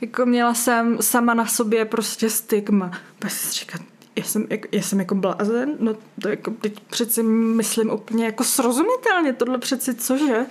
[0.01, 2.91] Jako měla jsem sama na sobě prostě stigma.
[3.19, 3.81] Pak si říkat,
[4.17, 8.45] já jsem, jako, já jsem jako blázen, no to jako teď přeci myslím úplně jako
[8.45, 10.47] srozumitelně, tohle přeci cože?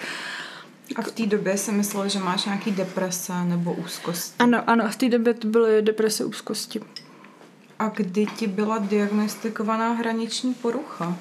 [0.95, 4.35] A v té době jsem myslela, že máš nějaký deprese nebo úzkosti.
[4.39, 6.81] Ano, ano, v té době to byly deprese úzkosti.
[7.79, 11.17] A kdy ti byla diagnostikovaná hraniční porucha?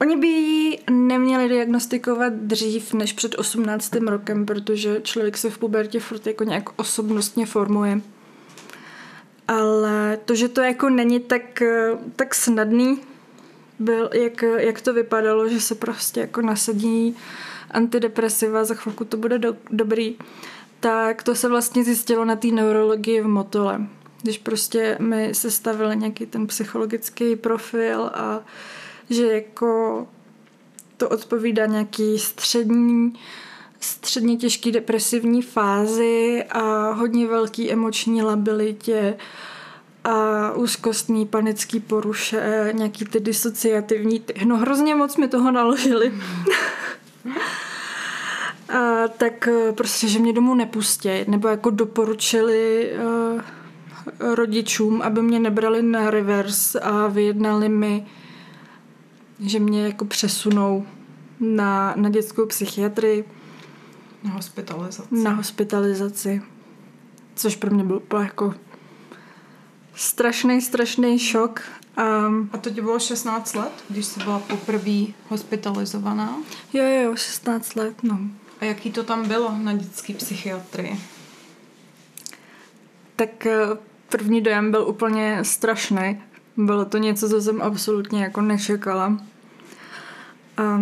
[0.00, 3.96] Oni by ji neměli diagnostikovat dřív než před 18.
[3.96, 8.00] rokem, protože člověk se v pubertě furt jako nějak osobnostně formuje.
[9.48, 11.62] Ale to, že to jako není tak,
[12.16, 12.98] tak snadný,
[13.78, 17.16] byl, jak, jak to vypadalo, že se prostě jako nasadí
[17.70, 20.16] antidepresiva, za chvilku to bude do, dobrý,
[20.80, 23.86] tak to se vlastně zjistilo na té neurologii v Motole
[24.22, 28.40] když prostě mi sestavili nějaký ten psychologický profil a
[29.10, 30.06] že jako
[30.96, 33.12] to odpovídá nějaký střední,
[33.80, 39.16] středně těžký depresivní fázi a hodně velký emoční labilitě
[40.04, 46.12] a úzkostný panický poruše, nějaký ty disociativní, ty, no hrozně moc mi toho naložili.
[48.68, 52.90] a, tak prostě, že mě domů nepustí, nebo jako doporučili
[53.34, 53.40] uh,
[54.18, 58.06] rodičům, aby mě nebrali na reverse a vyjednali mi,
[59.40, 60.86] že mě jako přesunou
[61.40, 63.24] na, na dětskou psychiatrii.
[64.24, 65.08] Na hospitalizaci.
[65.10, 66.42] Na hospitalizaci.
[67.34, 68.54] Což pro mě byl jako
[69.94, 71.62] strašný, strašný šok.
[71.96, 72.02] A,
[72.52, 76.36] a to ti bylo 16 let, když jsi byla poprvé hospitalizovaná?
[76.72, 78.18] Jo, jo, 16 let, no.
[78.60, 81.00] A jaký to tam bylo na dětské psychiatrii?
[83.16, 83.58] Tak eh,
[84.10, 86.22] první dojem byl úplně strašný.
[86.56, 89.16] Bylo to něco, co jsem absolutně jako nečekala.
[90.56, 90.80] A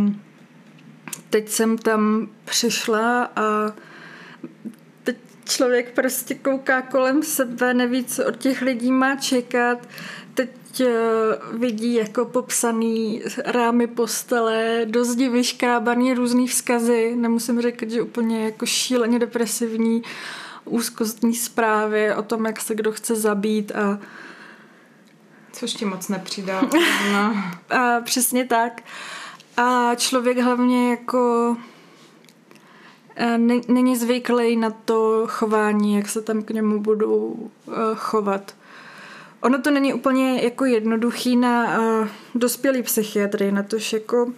[1.30, 3.72] teď jsem tam přišla a
[5.02, 9.78] teď člověk prostě kouká kolem sebe, neví, co od těch lidí má čekat.
[10.34, 10.88] Teď eh,
[11.52, 17.16] vidí jako popsaný rámy postele, do zdi vyškrábaný různý vzkazy.
[17.16, 20.02] Nemusím říkat, že úplně jako šíleně depresivní
[20.68, 23.98] úzkostní zprávy o tom, jak se kdo chce zabít a
[25.52, 26.62] Což ti moc nepřidá.
[27.12, 27.35] No.
[27.76, 28.83] a přesně tak.
[29.57, 31.57] A člověk hlavně jako
[33.68, 37.50] není zvyklý na to chování, jak se tam k němu budou
[37.94, 38.54] chovat.
[39.40, 41.78] Ono to není úplně jako jednoduchý na
[42.35, 44.33] dospělý psychiatry, na tož jako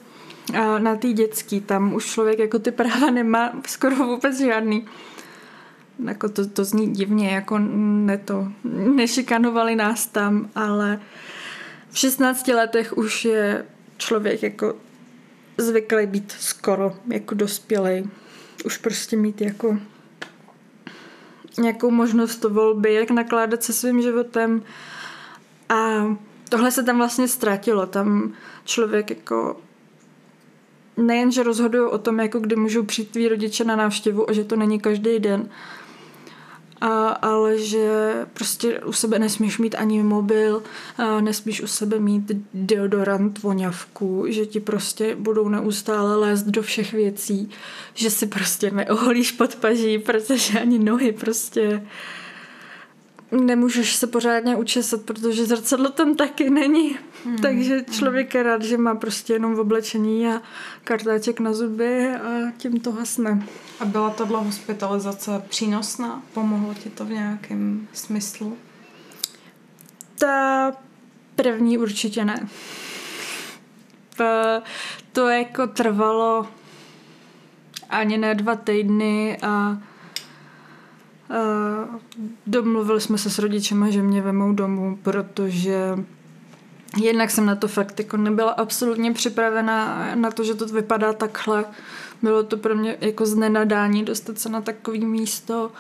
[0.79, 1.61] na tý dětský.
[1.61, 4.87] Tam už člověk jako ty práva nemá skoro vůbec žádný
[6.09, 8.49] jako to, to zní divně, jako ne to,
[8.95, 11.01] nešikanovali nás tam, ale
[11.91, 13.65] v 16 letech už je
[13.97, 14.75] člověk jako
[15.59, 18.11] zvyklý být skoro jako dospělý.
[18.65, 19.79] Už prostě mít jako
[21.59, 24.63] nějakou možnost volby, jak nakládat se svým životem.
[25.69, 26.07] A
[26.49, 27.87] tohle se tam vlastně ztratilo.
[27.87, 28.33] Tam
[28.65, 29.61] člověk jako
[30.97, 34.57] nejenže rozhodují o tom, jako kdy můžou přijít tví rodiče na návštěvu a že to
[34.57, 35.49] není každý den,
[36.81, 40.63] a, ale že prostě u sebe nesmíš mít ani mobil,
[40.99, 46.93] a nesmíš u sebe mít deodorant, voňavku, že ti prostě budou neustále lézt do všech
[46.93, 47.51] věcí,
[47.95, 51.83] že si prostě neoholíš pod paží, protože ani nohy prostě
[53.33, 56.99] nemůžeš se pořádně učesat, protože zrcadlo tam taky není.
[57.25, 57.39] Hmm.
[57.39, 60.43] Takže člověk je rád, že má prostě jenom v oblečení a
[60.85, 63.47] kartáček na zuby a tím to hasne.
[63.81, 66.23] A byla tohle hospitalizace přínosná?
[66.35, 68.59] Pomohlo ti to v nějakém smyslu?
[70.19, 70.73] Ta
[71.37, 72.49] první určitě ne.
[75.13, 76.47] To jako trvalo
[77.91, 79.79] ani ne dva týdny a
[82.47, 85.99] domluvili jsme se s rodičema, že mě vemou domů, protože
[87.03, 91.65] jednak jsem na to fakt jako nebyla absolutně připravená na to, že to vypadá takhle.
[92.23, 95.73] Bylo to pro mě jako znenadání dostat se na takové místo.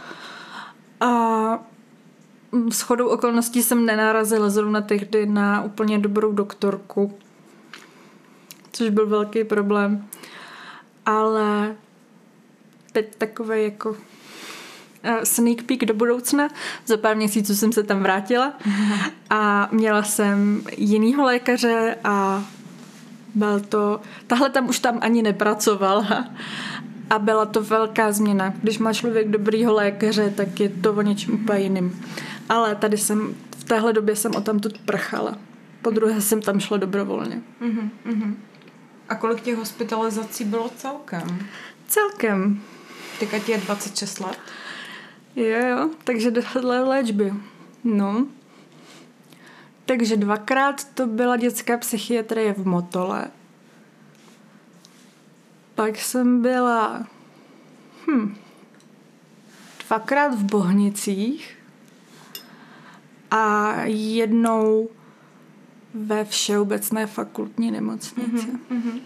[1.00, 1.64] A
[2.70, 7.18] s chodou okolností jsem nenarazila zrovna tehdy na úplně dobrou doktorku,
[8.72, 10.06] což byl velký problém.
[11.06, 11.76] Ale
[12.92, 13.96] teď takové jako
[15.02, 16.48] Eh, sneak peek do budoucna.
[16.86, 18.52] Za pár měsíců jsem se tam vrátila
[19.30, 22.44] a měla jsem jinýho lékaře a
[23.34, 24.00] byl to...
[24.26, 26.28] Tahle tam už tam ani nepracovala
[27.10, 28.54] a byla to velká změna.
[28.62, 32.02] Když má člověk dobrýho lékaře, tak je to o něčem úplně jiným.
[32.48, 35.38] Ale tady jsem, v téhle době jsem o tamtud prchala.
[35.82, 37.42] Po druhé jsem tam šla dobrovolně.
[37.62, 38.34] Uh-huh,
[39.08, 41.46] A kolik těch hospitalizací bylo celkem?
[41.86, 42.60] Celkem.
[43.20, 44.38] Teďka ti je 26 let?
[45.36, 47.34] Jo, jo, takže dohodle léčby.
[47.84, 48.26] No.
[49.90, 53.30] Takže dvakrát to byla dětská psychiatrie v Motole.
[55.74, 57.06] Pak jsem byla
[58.06, 58.36] hm,
[59.88, 61.58] dvakrát v Bohnicích
[63.30, 64.88] a jednou
[65.94, 68.48] ve Všeobecné fakultní nemocnici.
[68.70, 69.00] Mm-hmm.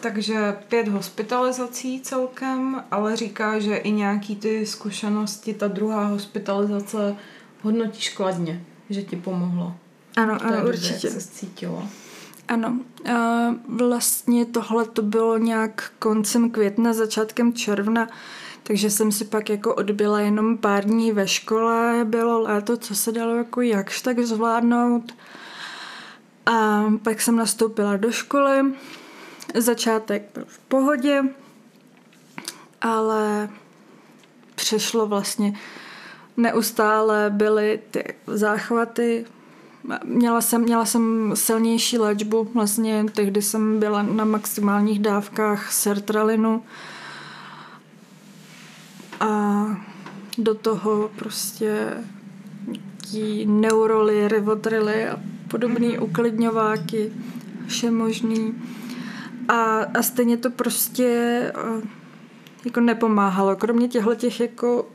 [0.00, 7.16] Takže pět hospitalizací celkem, ale říká, že i nějaký ty zkušenosti, ta druhá hospitalizace
[7.62, 9.76] hodnotíš kladně, že ti pomohlo.
[10.16, 11.06] Ano, ano, určitě.
[11.06, 11.88] Jak se cítilo.
[12.48, 12.80] Ano,
[13.68, 18.08] vlastně tohle to bylo nějak koncem května, začátkem června,
[18.62, 23.12] takže jsem si pak jako odbyla jenom pár dní ve škole, bylo léto, co se
[23.12, 25.14] dalo jako jakž tak zvládnout.
[26.46, 28.64] A pak jsem nastoupila do školy,
[29.54, 31.22] Začátek byl v pohodě,
[32.80, 33.48] ale
[34.54, 35.58] přešlo vlastně
[36.36, 39.26] neustále byly ty záchvaty.
[40.04, 46.62] Měla jsem, měla jsem silnější léčbu, vlastně tehdy jsem byla na maximálních dávkách sertralinu
[49.20, 49.64] a
[50.38, 51.92] do toho prostě
[53.46, 57.12] neuroly, rivotrily a podobné uklidňováky,
[57.66, 58.54] vše možný.
[59.48, 61.52] A, a stejně to prostě
[62.64, 63.56] jako nepomáhalo.
[63.56, 64.88] Kromě těchto těch jako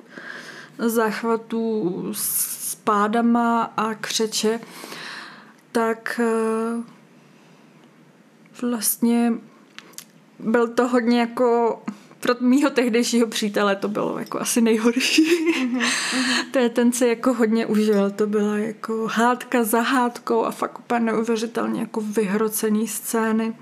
[0.78, 2.55] záchvatů s
[2.86, 4.60] pádama a křeče,
[5.71, 6.19] tak
[8.62, 9.34] vlastně
[10.39, 11.80] byl to hodně jako
[12.26, 15.26] pro mýho tehdejšího přítele to bylo jako asi nejhorší.
[15.26, 15.82] Mm-hmm.
[16.52, 18.12] to je ten se jako hodně užil.
[18.12, 23.56] To byla jako hádka za hádkou a fakt úplně neuvěřitelně jako vyhrocený scény.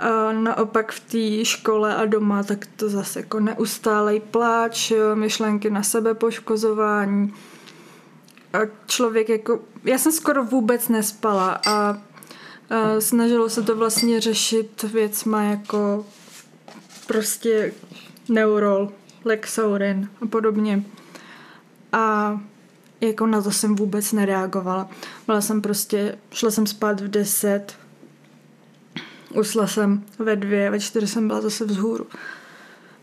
[0.00, 5.82] A naopak v té škole a doma, tak to zase jako neustálej pláč, myšlenky na
[5.82, 7.34] sebe poškozování.
[8.86, 11.98] Člověk jako, já jsem skoro vůbec nespala a,
[12.98, 16.06] snažilo se to vlastně řešit věcma jako
[17.06, 17.72] prostě
[18.28, 18.92] neurol,
[19.24, 20.84] lexaurin a podobně.
[21.92, 22.40] A
[23.00, 24.88] jako na to jsem vůbec nereagovala.
[25.26, 27.74] Byla jsem prostě, šla jsem spát v deset,
[29.34, 32.06] Usla jsem ve dvě, ve čtyři jsem byla zase vzhůru.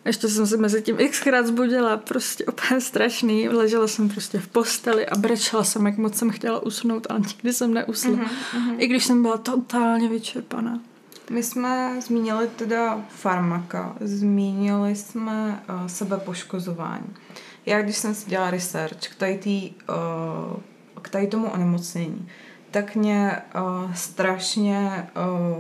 [0.06, 3.50] Ještě jsem se mezi tím xkrát zbudila, prostě úplně strašný.
[3.50, 7.54] Ležela jsem prostě v posteli a brečela jsem, jak moc jsem chtěla usnout, ale nikdy
[7.54, 8.12] jsem neusla.
[8.12, 8.76] Uh-huh, uh-huh.
[8.78, 10.80] I když jsem byla totálně vyčerpaná.
[11.30, 17.16] My jsme zmínili teda farmaka, zmínili jsme uh, sebepoškozování.
[17.66, 20.60] Já, když jsem si dělala research k tady, tý, uh,
[21.02, 22.30] k tady tomu onemocnění,
[22.72, 25.10] tak mě uh, strašně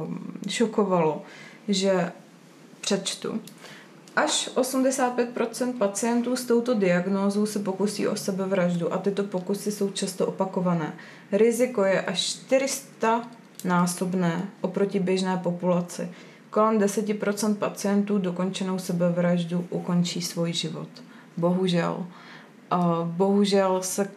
[0.08, 0.16] uh,
[0.48, 1.22] šokovalo,
[1.68, 2.12] že
[2.82, 3.40] přečtu.
[4.16, 10.28] Až 85% pacientů s touto diagnózou se pokusí o sebevraždu a tyto pokusy jsou často
[10.28, 10.94] opakované.
[11.32, 13.28] Riziko je až 400
[13.66, 16.10] násobné oproti běžné populaci.
[16.50, 20.88] kolem 10% pacientů dokončenou sebevraždu ukončí svůj život.
[21.38, 22.06] Bohužel.
[23.04, 24.10] Bohužel se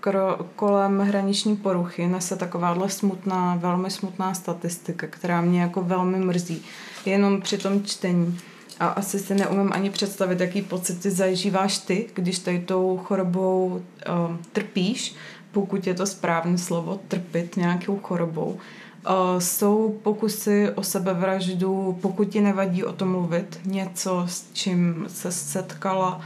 [0.57, 6.63] kolem hraniční poruchy nese takováhle smutná, velmi smutná statistika, která mě jako velmi mrzí.
[7.05, 8.39] Jenom při tom čtení.
[8.81, 13.67] A asi si neumím ani představit, jaký pocit ty zažíváš ty, když tady tou chorobou
[13.67, 15.15] uh, trpíš,
[15.53, 18.49] pokud je to správné slovo, trpit nějakou chorobou.
[18.49, 25.33] Uh, jsou pokusy o sebevraždu, pokud ti nevadí o tom mluvit, něco, s čím se
[25.33, 26.21] setkala,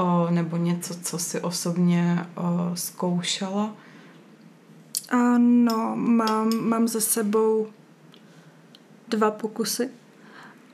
[0.00, 3.74] uh, nebo něco, co si osobně uh, zkoušela?
[5.08, 7.66] Ano, mám, mám za sebou
[9.08, 9.90] dva pokusy.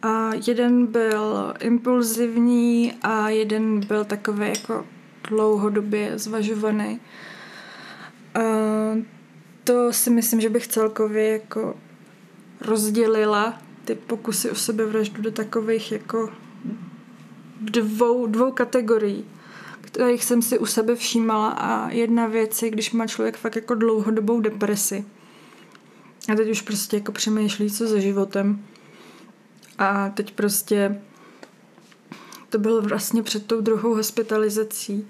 [0.04, 4.86] A jeden byl impulzivní a jeden byl takový jako
[5.28, 7.00] dlouhodobě zvažovaný.
[8.34, 8.40] A
[9.64, 11.76] to si myslím, že bych celkově jako
[12.60, 16.30] rozdělila ty pokusy o sebevraždu do takových jako
[17.60, 19.24] dvou, dvou kategorií,
[19.80, 23.74] kterých jsem si u sebe všímala a jedna věc je, když má člověk fakt jako
[23.74, 25.04] dlouhodobou depresi
[26.32, 28.64] a teď už prostě jako přemýšlí, co se životem
[29.78, 31.00] a teď prostě
[32.48, 35.08] to bylo vlastně před tou druhou hospitalizací,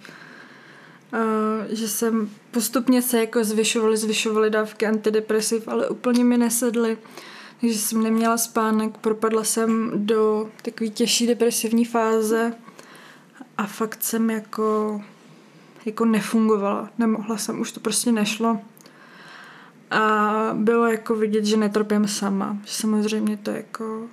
[1.69, 6.99] že jsem postupně se jako zvyšovaly, zvyšovaly dávky antidepresiv, ale úplně mi nesedly.
[7.61, 12.53] Takže jsem neměla spánek, propadla jsem do takové těžší depresivní fáze
[13.59, 15.01] a fakt jsem jako,
[15.87, 16.91] jako nefungovala.
[16.99, 18.61] Nemohla jsem, už to prostě nešlo.
[19.91, 22.59] A bylo jako vidět, že netrpím sama.
[22.67, 24.09] Samozřejmě to jako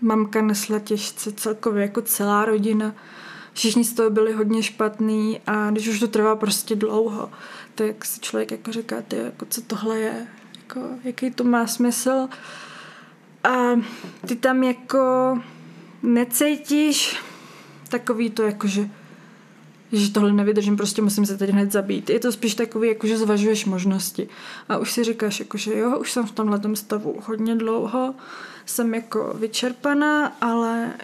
[0.00, 2.94] mamka nesla těžce celkově jako celá rodina.
[3.52, 7.30] Všichni z toho byli hodně špatný a když už to trvá prostě dlouho,
[7.74, 10.26] tak si člověk jako říká, ty, jako co tohle je,
[10.60, 12.28] jako, jaký to má smysl.
[13.44, 13.80] A
[14.26, 15.38] ty tam jako
[16.02, 17.16] necítíš
[17.88, 18.90] takový to jako, že
[19.92, 22.10] že tohle nevydržím, prostě musím se teď hned zabít.
[22.10, 24.28] Je to spíš takový, jako že zvažuješ možnosti.
[24.68, 28.14] A už si říkáš, jako, že jo, už jsem v tomhle stavu hodně dlouho,
[28.68, 30.94] jsem jako vyčerpaná, ale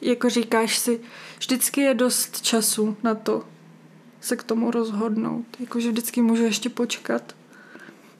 [0.00, 1.00] jako říkáš si,
[1.38, 3.44] vždycky je dost času na to
[4.20, 5.46] se k tomu rozhodnout.
[5.60, 7.34] Jakože vždycky můžu ještě počkat,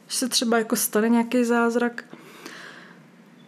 [0.09, 2.05] že se třeba jako stane nějaký zázrak.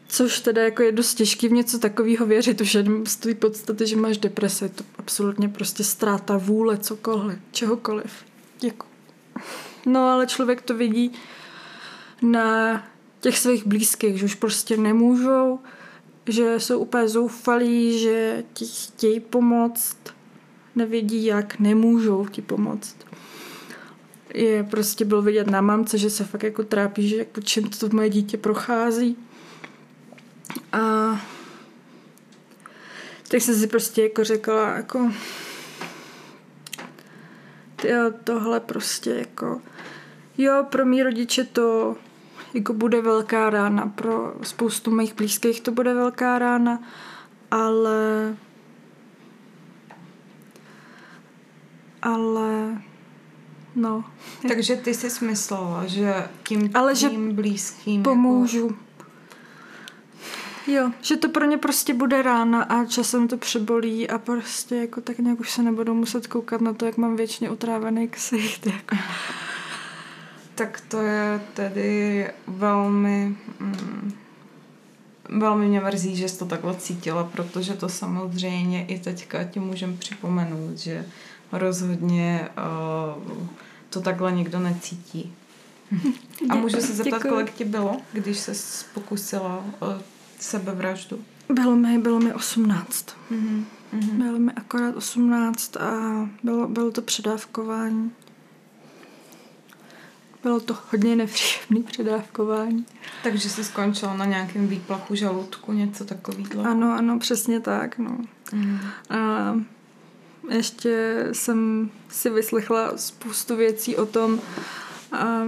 [0.08, 3.86] Což teda jako je dost těžký v něco takového věřit, už jenom z té podstaty,
[3.86, 8.12] že máš deprese, je to absolutně prostě ztráta vůle, cokoliv, čehokoliv.
[8.62, 8.86] Jako.
[9.86, 11.12] No ale člověk to vidí
[12.22, 12.82] na
[13.26, 15.58] těch svých blízkých, že už prostě nemůžou,
[16.28, 19.96] že jsou úplně zoufalí, že ti chtějí pomoct,
[20.74, 22.96] nevědí jak, nemůžou ti pomoct.
[24.34, 27.88] Je prostě bylo vidět na mamce, že se fakt jako trápí, že jako čím to
[27.92, 29.16] moje dítě prochází.
[30.72, 30.80] A
[33.28, 35.12] tak jsem si prostě jako řekla, jako
[37.76, 39.60] tyjo, tohle prostě jako
[40.38, 41.96] jo, pro mý rodiče to
[42.54, 43.86] jako bude velká rána.
[43.86, 46.82] Pro spoustu mých blízkých to bude velká rána,
[47.50, 48.36] ale
[52.02, 52.82] ale
[53.74, 54.04] no.
[54.48, 58.66] Takže ty jsi smyslela, že tím ale že blízkým pomůžu.
[58.66, 58.86] Jako...
[60.66, 65.00] Jo, že to pro ně prostě bude rána a časem to přebolí a prostě jako
[65.00, 68.66] tak nějak už se nebudou muset koukat na to, jak mám věčně utrávený ksicht.
[68.66, 68.96] Jako.
[70.56, 73.36] Tak to je tedy velmi...
[73.60, 74.12] Mm,
[75.28, 79.96] velmi mě mrzí, že jsi to takhle cítila, protože to samozřejmě i teďka ti můžem
[79.98, 81.06] připomenout, že
[81.52, 82.48] rozhodně
[83.26, 83.46] uh,
[83.90, 85.34] to takhle nikdo necítí.
[86.50, 87.28] A můžu se zeptat, Děkuji.
[87.28, 88.52] kolik ti bylo, když se
[88.94, 89.86] pokusila o
[90.40, 91.18] sebevraždu?
[91.52, 93.06] Bylo mi, bylo mi 18.
[93.32, 93.64] Mm-hmm.
[94.12, 95.90] Bylo mi akorát 18 a
[96.42, 98.12] bylo, bylo to předávkování.
[100.46, 102.86] Bylo to hodně nepříjemné předávkování.
[103.22, 106.64] Takže jsi skončila na nějakém výplachu žaludku, něco takového?
[106.64, 107.98] Ano, ano, přesně tak.
[107.98, 108.18] No.
[108.52, 108.78] Mm.
[109.10, 109.54] A
[110.50, 114.40] ještě jsem si vyslechla spoustu věcí o tom,
[115.12, 115.42] a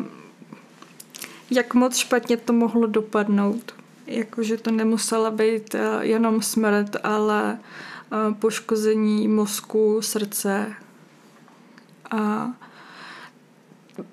[1.51, 3.75] jak moc špatně to mohlo dopadnout.
[4.07, 10.75] Jakože to nemusela být eh, jenom smrt, ale eh, poškození mozku, srdce
[12.11, 12.51] a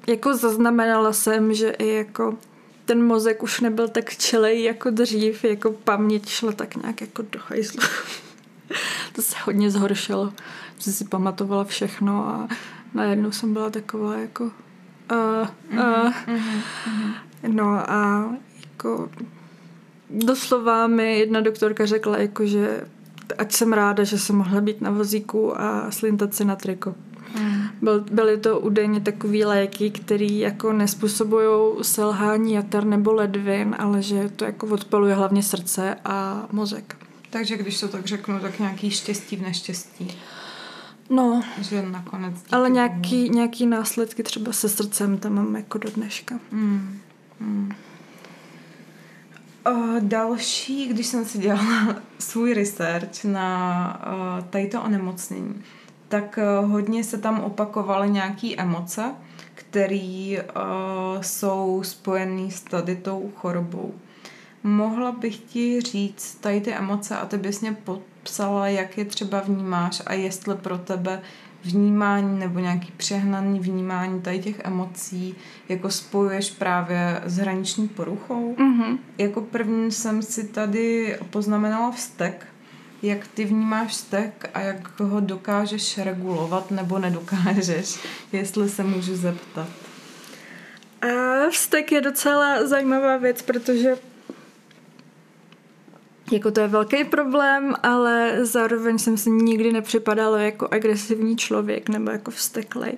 [0.08, 2.38] jako zaznamenala jsem, že i jako
[2.86, 7.40] ten mozek už nebyl tak čelej jako dřív, jako paměť šla tak nějak jako do
[7.48, 7.82] hajzlu.
[9.14, 10.34] to se hodně zhoršilo.
[10.80, 12.48] Jsem si pamatovala všechno a
[12.94, 17.14] najednou jsem byla taková jako uh, uh, mm-hmm, mm-hmm.
[17.48, 18.30] no a
[18.62, 19.10] jako
[20.10, 22.86] doslova mi jedna doktorka řekla, jako, že
[23.38, 26.96] ať jsem ráda, že jsem mohla být na vozíku a slintat si na triko.
[27.40, 27.65] Mm.
[27.86, 34.30] Byl, byly to údajně takový léky, které jako nespůsobují selhání jater nebo ledvin, ale že
[34.30, 36.96] to jako odpaluje hlavně srdce a mozek.
[37.30, 40.18] Takže když to tak řeknu, tak nějaký štěstí v neštěstí.
[41.10, 42.36] No, že nakonec.
[42.52, 46.40] Ale nějaký, nějaký následky třeba se srdcem tam mám jako do dneška.
[46.52, 47.00] Mm.
[47.40, 47.72] Mm.
[49.70, 55.64] Uh, další, když jsem si dělala svůj research na uh, tadyto onemocnění,
[56.08, 59.16] tak uh, hodně se tam opakovaly nějaké emoce,
[59.54, 63.94] které uh, jsou spojené s tady tou chorobou.
[64.64, 69.40] Mohla bych ti říct tady ty emoce a ty bys mě popsala, jak je třeba
[69.40, 71.22] vnímáš a jestli pro tebe
[71.64, 75.36] vnímání nebo nějaký přehnaný vnímání tady těch emocí
[75.70, 78.56] jako spojuješ právě s hraniční poruchou.
[78.56, 78.98] Mm-hmm.
[79.18, 82.48] Jako první jsem si tady poznamenala vztek.
[83.06, 88.00] Jak ty vnímáš vztek a jak ho dokážeš regulovat nebo nedokážeš,
[88.32, 89.68] jestli se můžu zeptat.
[91.02, 91.08] A
[91.50, 93.98] vztek je docela zajímavá věc, protože
[96.32, 102.12] jako to je velký problém, ale zároveň jsem si nikdy nepřipadala jako agresivní člověk nebo
[102.12, 102.98] jako vsteklej.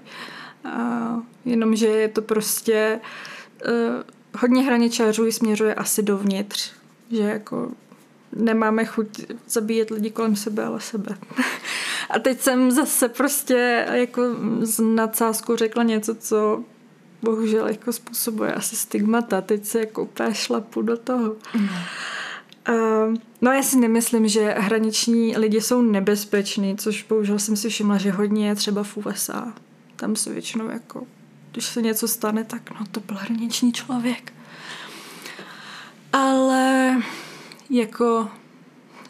[0.66, 3.00] Uh, jenomže je to prostě
[3.68, 3.72] uh,
[4.42, 6.72] hodně hraničářů směřuje asi dovnitř,
[7.12, 7.72] že jako
[8.36, 9.08] nemáme chuť
[9.50, 11.18] zabíjet lidi kolem sebe, ale sebe.
[12.10, 14.22] A teď jsem zase prostě jako
[14.62, 16.64] z nadsázku řekla něco, co
[17.22, 19.42] bohužel jako způsobuje asi stigmata.
[19.42, 21.36] Teď se jako úplně šlapu do toho.
[21.56, 21.70] Mm.
[22.70, 27.98] Uh, no já si nemyslím, že hraniční lidi jsou nebezpeční, což bohužel jsem si všimla,
[27.98, 29.54] že hodně je třeba v USA.
[29.96, 31.08] Tam se většinou jako,
[31.52, 34.34] když se něco stane, tak no to byl hraniční člověk.
[36.14, 36.96] Ale
[37.70, 38.28] jako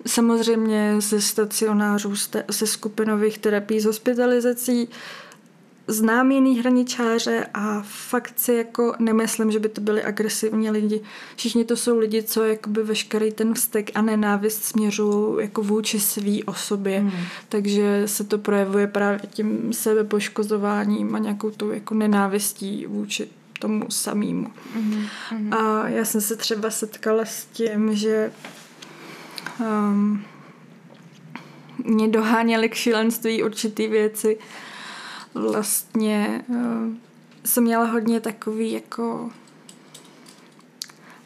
[0.05, 2.13] samozřejmě ze stacionářů,
[2.47, 4.89] ze skupinových terapií, z hospitalizací,
[5.87, 11.01] znám jiný hraničáře a fakt si jako nemyslím, že by to byli agresivní lidi.
[11.35, 16.43] Všichni to jsou lidi, co jakoby veškerý ten vztek a nenávist směřují jako vůči svý
[16.43, 16.99] osobě.
[16.99, 17.11] Hmm.
[17.49, 23.29] Takže se to projevuje právě tím sebepoškozováním a nějakou tou jako nenávistí vůči
[23.59, 24.51] tomu samému.
[24.77, 25.57] Mm-hmm.
[25.57, 28.31] A já jsem se třeba setkala s tím, že
[29.59, 30.23] um,
[31.83, 34.37] mě doháněly k šílenství určitý věci,
[35.33, 36.57] vlastně uh,
[37.45, 39.29] jsem měla hodně takový jako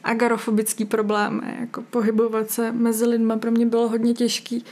[0.03, 4.65] agarofobický problém, jako pohybovat se mezi lidma pro mě bylo hodně těžký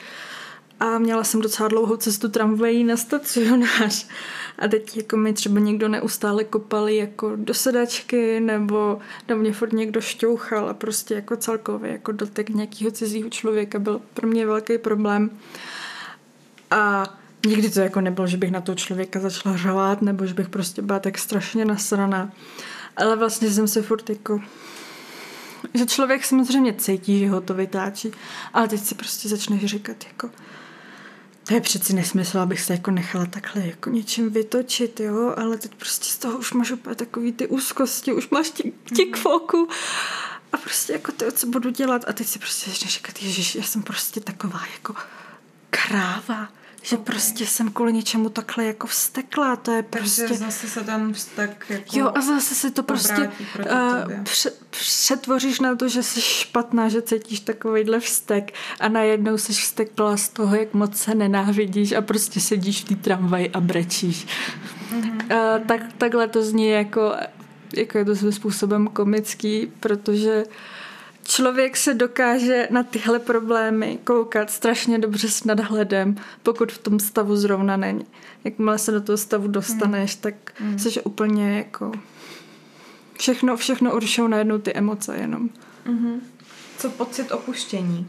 [0.79, 4.07] a měla jsem docela dlouhou cestu tramvají na stacionář
[4.59, 9.73] a teď jako mi třeba někdo neustále kopali jako do sedačky nebo do mě furt
[9.73, 14.77] někdo šťouchal a prostě jako celkově jako dotek nějakého cizího člověka byl pro mě velký
[14.77, 15.29] problém
[16.71, 17.13] a
[17.45, 20.81] nikdy to jako nebylo, že bych na toho člověka začala řvát, nebo že bych prostě
[20.81, 22.31] byla tak strašně nasraná.
[22.97, 24.41] Ale vlastně jsem se furt jako
[25.73, 28.11] že člověk samozřejmě cítí, že ho to vytáčí,
[28.53, 30.29] ale teď si prostě začneš říkat jako
[31.49, 35.75] to je přeci nesmysl, abych se jako nechala takhle jako něčím vytočit, jo, ale teď
[35.75, 38.51] prostě z toho už máš úplně takový ty úzkosti, už máš
[38.95, 39.67] tik foku.
[40.53, 43.63] A prostě jako to, co budu dělat a teď si prostě začneš říkat, ježiš, já
[43.63, 44.95] jsem prostě taková jako
[45.69, 46.49] kráva,
[46.81, 47.05] že okay.
[47.05, 50.21] prostě jsem kvůli něčemu takhle jako vstekla, to je prostě...
[50.21, 55.59] Takže zase se ten vztek jako Jo a zase si to prostě uh, pře- přetvoříš
[55.59, 60.55] na to, že jsi špatná, že cítíš takovýhle vztek a najednou jsi vstekla z toho,
[60.55, 64.27] jak moc se nenávidíš a prostě sedíš v té tramvaji a brečíš.
[64.91, 65.57] Mm-hmm.
[65.59, 67.15] Uh, tak, takhle to zní jako,
[67.75, 70.53] jako je to svým způsobem komický, protože uh,
[71.23, 77.35] člověk se dokáže na tyhle problémy koukat strašně dobře s nadhledem, pokud v tom stavu
[77.35, 78.05] zrovna není.
[78.43, 80.21] Jakmile se do toho stavu dostaneš, hmm.
[80.21, 80.79] tak hmm.
[80.79, 81.91] jsi úplně jako...
[83.19, 85.49] Všechno, všechno uršou najednou ty emoce jenom.
[85.85, 86.19] Mm-hmm.
[86.77, 88.07] Co pocit opuštění?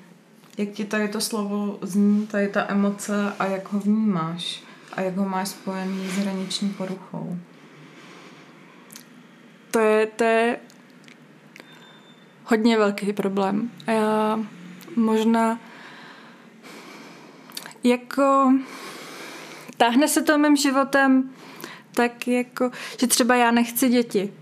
[0.58, 4.62] Jak ti tady to slovo zní, tady ta emoce a jak ho vnímáš?
[4.92, 7.38] A jak ho máš spojený s hraniční poruchou?
[9.70, 10.56] To je, to je
[12.50, 13.70] hodně velký problém.
[13.86, 14.40] A já
[14.96, 15.60] možná
[17.84, 18.52] jako
[19.76, 21.30] táhne se to mým životem
[21.94, 22.70] tak jako,
[23.00, 24.32] že třeba já nechci děti,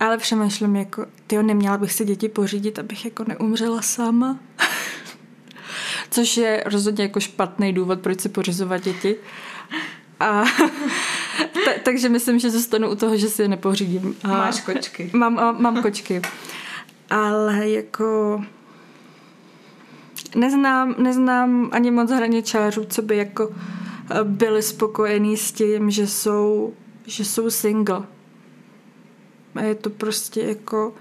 [0.00, 4.38] ale přemýšlím jako, tyjo, neměla bych si děti pořídit, abych jako neumřela sama.
[6.10, 9.16] Což je rozhodně jako špatný důvod, proč si pořizovat děti.
[10.20, 10.44] A
[11.64, 14.16] ta, takže myslím, že zůstanu u toho, že si je nepořídím.
[14.24, 15.10] A Máš kočky.
[15.14, 16.22] Mám, mám kočky
[17.10, 18.40] ale jako
[20.36, 23.50] neznám, neznám ani moc hraničářů, co by jako
[24.10, 26.72] eh, byli spokojení s tím, že jsou,
[27.06, 28.02] že jsou single.
[29.54, 30.94] A je to prostě jako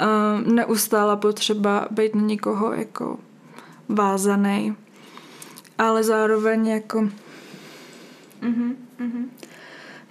[0.00, 3.18] uh, neustála potřeba být na někoho jako
[3.88, 4.76] vázaný.
[5.78, 9.28] Ale zároveň jako mm-hmm, mm-hmm.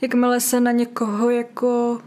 [0.01, 2.01] jakmile se na někoho jako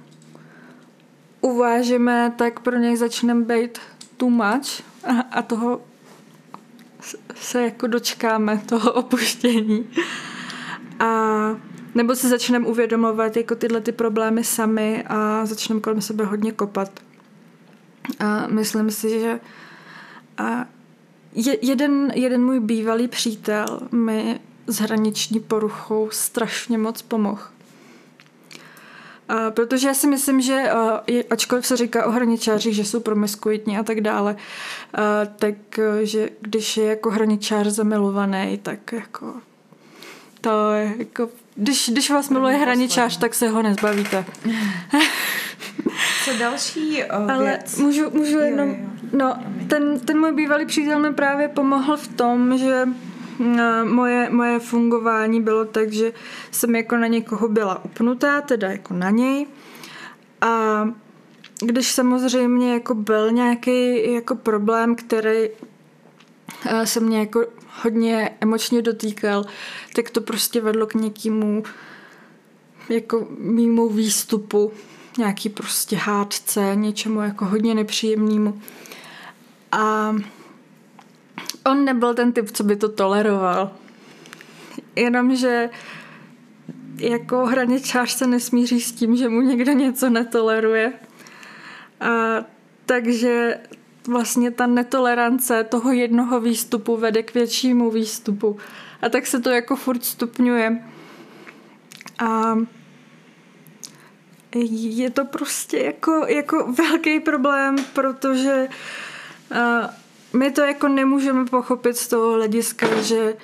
[1.41, 3.79] uvážíme, tak pro něj začneme být
[4.17, 5.81] too much a, a toho
[7.35, 9.91] se jako dočkáme toho opuštění.
[10.99, 11.07] A
[11.95, 16.91] nebo se začneme uvědomovat jako tyhle ty problémy sami a začneme kolem sebe hodně kopat.
[18.19, 19.41] A myslím si, že
[20.39, 20.67] a
[21.35, 27.43] je, jeden, jeden můj bývalý přítel mi s hraniční poruchou strašně moc pomohl.
[29.31, 33.79] A protože já si myslím, že uh, ačkoliv se říká o hraničářích, že jsou promiskuitní
[33.79, 39.35] a tak dále, uh, tak uh, že když je jako hraničář zamilovaný, tak jako
[40.41, 44.25] to je jako, když, když vás miluje hraničář, tak se ho nezbavíte.
[46.25, 47.79] Co další uh, Ale věc?
[47.79, 49.09] můžu, můžu jenom, jo, jo.
[49.13, 49.37] no,
[49.69, 52.89] ten, ten můj bývalý přítel mi právě pomohl v tom, že
[53.85, 56.13] moje, moje fungování bylo tak, že
[56.51, 59.47] jsem jako na někoho byla upnutá, teda jako na něj.
[60.41, 60.85] A
[61.61, 65.49] když samozřejmě jako byl nějaký jako problém, který
[66.67, 67.47] eh, se mě jako
[67.83, 69.45] hodně emočně dotýkal,
[69.97, 71.63] tak to prostě vedlo k někému
[72.89, 74.73] jako mýmu výstupu,
[75.19, 78.61] nějaký prostě hádce, něčemu jako hodně nepříjemnému.
[79.73, 80.15] A
[81.65, 83.73] on nebyl ten typ, co by to toleroval.
[84.97, 85.71] Jenomže
[86.97, 90.93] jako hraničář se nesmíří s tím, že mu někdo něco netoleruje.
[92.01, 92.45] A,
[92.87, 93.59] takže
[94.07, 98.57] vlastně ta netolerance toho jednoho výstupu vede k většímu výstupu.
[99.03, 100.85] A tak se to jako furt stupňuje.
[102.19, 102.59] A
[104.71, 108.69] je to prostě jako, jako velký problém, protože
[110.33, 113.37] my to jako nemůžeme pochopit z toho hlediska, že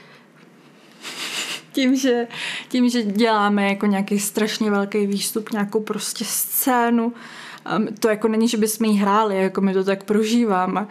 [1.72, 2.28] tím, že,
[2.68, 7.12] tím, že děláme jako nějaký strašně velký výstup, nějakou prostě scénu,
[8.00, 10.86] to jako není, že bychom ji hráli, jako my to tak prožíváme.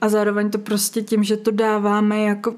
[0.00, 2.54] A zároveň to prostě tím, že to dáváme jako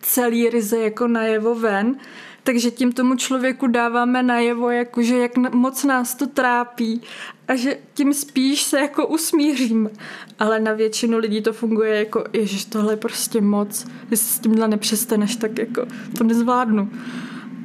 [0.00, 1.96] celý ryze jako najevo ven,
[2.42, 7.02] takže tím tomu člověku dáváme najevo, jako, že jak moc nás to trápí
[7.48, 9.90] a že tím spíš se jako usmířím.
[10.38, 13.86] Ale na většinu lidí to funguje jako, ježiš, tohle je prostě moc.
[14.10, 15.86] Jestli s tímhle nepřestaneš, tak jako
[16.18, 16.90] to nezvládnu.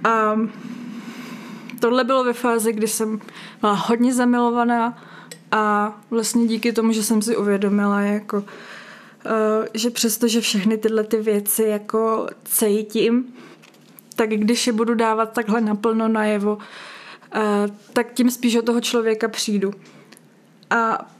[0.04, 0.40] A
[1.80, 3.22] tohle bylo ve fázi, kdy jsem
[3.62, 5.04] byla hodně zamilovaná
[5.52, 8.44] a vlastně díky tomu, že jsem si uvědomila, jako, uh,
[9.74, 13.34] že přestože všechny tyhle ty věci jako cítím,
[14.18, 16.58] tak když je budu dávat takhle naplno najevo,
[17.34, 17.40] eh,
[17.94, 19.74] tak tím spíš od toho člověka přijdu.
[20.70, 21.12] A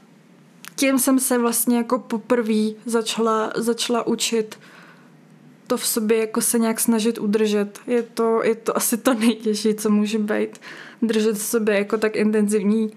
[0.76, 4.58] tím jsem se vlastně jako poprvé začala, začala učit
[5.66, 7.78] to v sobě jako se nějak snažit udržet.
[7.86, 10.60] Je to, je to asi to nejtěžší, co může být.
[11.02, 12.92] Držet v sobě jako tak intenzivní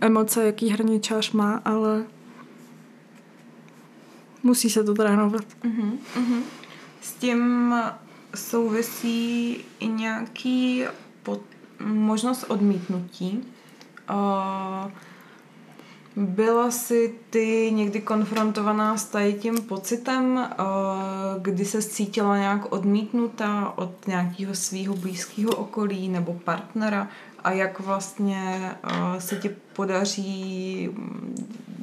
[0.00, 2.04] emoce, jaký hraničář má, ale
[4.42, 5.44] musí se to trénovat.
[5.64, 6.42] Uh-huh, uh-huh.
[7.00, 7.74] S tím
[8.36, 10.84] souvisí i nějaký
[11.22, 11.40] pod,
[11.80, 13.44] možnost odmítnutí.
[16.16, 20.48] Byla jsi ty někdy konfrontovaná s tady tím pocitem,
[21.42, 27.08] kdy se cítila nějak odmítnutá od nějakého svého blízkého okolí nebo partnera
[27.44, 28.72] a jak vlastně
[29.18, 30.90] se ti podaří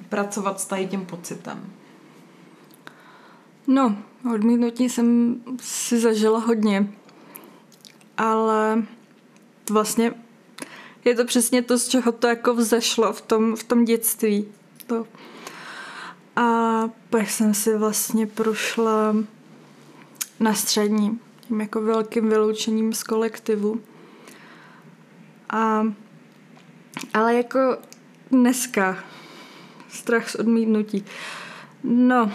[0.10, 1.66] pracovat s tady tím pocitem?
[3.68, 3.98] No,
[4.32, 6.94] odmítnutí jsem si zažila hodně,
[8.18, 8.84] ale
[9.70, 10.14] vlastně
[11.06, 14.48] je to přesně to, z čeho to jako vzešlo v tom, v tom dětství.
[14.88, 15.08] To.
[16.36, 19.16] A pak jsem si vlastně prošla
[20.40, 23.82] na střední, tím jako velkým vyloučením z kolektivu.
[25.50, 25.84] A,
[27.14, 27.78] ale jako
[28.32, 29.04] dneska
[29.90, 31.06] strach z odmítnutí.
[31.84, 32.32] No,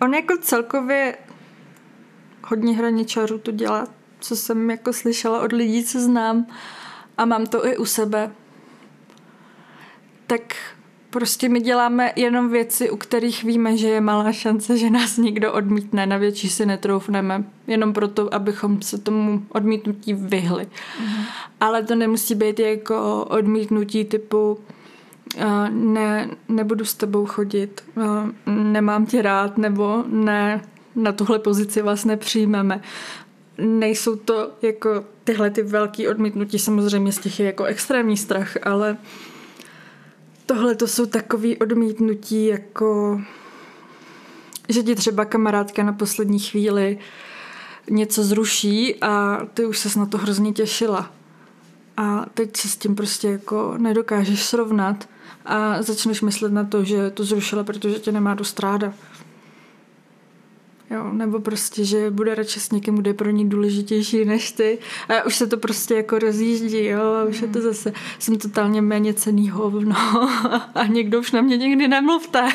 [0.00, 1.16] On jako celkově
[2.44, 3.86] hodně hraničarů to dělá,
[4.20, 6.46] co jsem jako slyšela od lidí, co znám
[7.18, 8.30] a mám to i u sebe.
[10.26, 10.56] Tak
[11.10, 15.52] prostě my děláme jenom věci, u kterých víme, že je malá šance, že nás někdo
[15.52, 20.64] odmítne, na větší si netroufneme, jenom proto, abychom se tomu odmítnutí vyhli.
[20.64, 21.24] Mm-hmm.
[21.60, 24.58] Ale to nemusí být jako odmítnutí typu
[25.70, 27.84] ne, nebudu s tebou chodit,
[28.46, 30.62] nemám tě rád, nebo ne,
[30.96, 32.80] na tuhle pozici vás nepřijmeme.
[33.58, 38.96] Nejsou to jako tyhle ty velký odmítnutí, samozřejmě z těch je jako extrémní strach, ale
[40.46, 43.20] tohle to jsou takový odmítnutí jako
[44.68, 46.98] že ti třeba kamarádka na poslední chvíli
[47.90, 51.10] něco zruší a ty už ses na to hrozně těšila.
[51.96, 55.08] A teď se s tím prostě jako nedokážeš srovnat
[55.48, 58.94] a začneš myslet na to, že to zrušila, protože tě nemá dost ráda.
[60.90, 64.78] Jo, nebo prostě, že bude radši s někým, kde je pro ní důležitější než ty.
[65.08, 67.68] A už se to prostě jako rozjíždí, jo, a už je to hmm.
[67.68, 69.96] zase, jsem totálně méně cený hovno
[70.74, 72.48] a někdo už na mě nikdy nemluvte.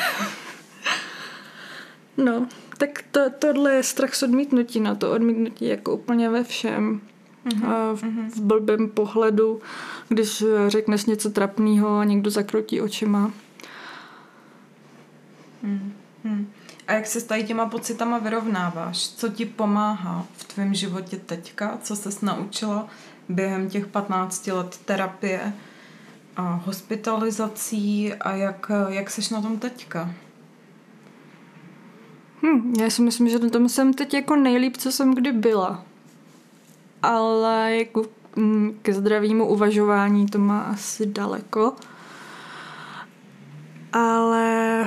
[2.16, 2.46] no,
[2.78, 7.00] tak to, tohle je strach z odmítnutí, no to odmítnutí jako úplně ve všem.
[7.46, 7.68] Mm-hmm.
[7.68, 8.30] A v, mhm.
[8.30, 9.60] v blbém pohledu,
[10.08, 13.32] když řekneš něco trapného a někdo zakrotí očima.
[15.64, 16.46] Mm-hmm.
[16.86, 19.08] A jak se s tady těma pocitama vyrovnáváš?
[19.08, 21.78] Co ti pomáhá v tvém životě teďka?
[21.82, 22.86] Co ses naučila
[23.28, 25.52] během těch 15 let terapie
[26.36, 30.14] a hospitalizací a jak, jak seš na tom teďka?
[32.42, 35.84] Hm, já si myslím, že na tom jsem teď jako nejlíp, co jsem kdy byla.
[37.02, 38.06] Ale jako
[38.82, 41.72] ke zdravému uvažování to má asi daleko.
[43.92, 44.86] Ale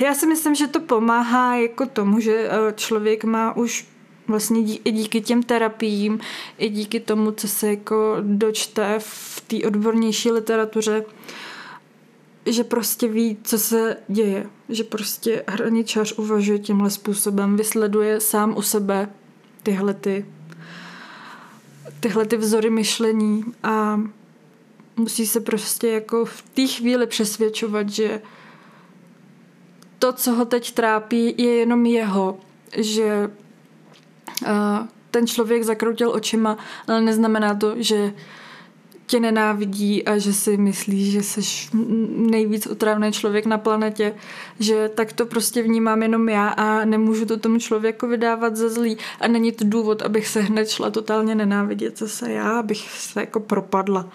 [0.00, 3.88] já si myslím, že to pomáhá jako tomu, že eh, člověk má už
[4.28, 6.20] vlastně i díky těm terapiím,
[6.58, 11.04] i díky tomu, co se jako dočte v té odbornější literatuře,
[12.46, 14.46] že prostě ví, co se děje.
[14.68, 19.08] Že prostě hraničař uvažuje tímhle způsobem, vysleduje sám u sebe
[19.62, 20.26] tyhle ty,
[22.00, 24.00] tyhle ty vzory myšlení a
[24.96, 28.22] musí se prostě jako v té chvíli přesvědčovat, že
[29.98, 32.38] to, co ho teď trápí, je jenom jeho,
[32.76, 33.30] že
[34.42, 34.48] uh,
[35.10, 38.12] ten člověk zakroutil očima, ale neznamená to, že
[39.08, 41.40] tě nenávidí a že si myslí, že jsi
[42.30, 44.14] nejvíc otravný člověk na planetě,
[44.60, 48.98] že tak to prostě vnímám jenom já a nemůžu to tomu člověku vydávat za zlý
[49.20, 53.40] a není to důvod, abych se hned šla totálně nenávidět zase já, abych se jako
[53.40, 54.08] propadla.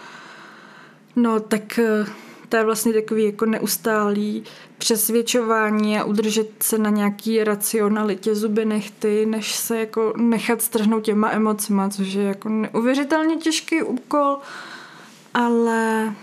[1.16, 2.08] No tak uh,
[2.50, 4.44] to je vlastně takový jako neustálý
[4.78, 11.32] přesvědčování a udržet se na nějaký racionalitě zuby nechty, než se jako nechat strhnout těma
[11.32, 14.38] emocima, což je jako neuvěřitelně těžký úkol,
[15.34, 16.14] ale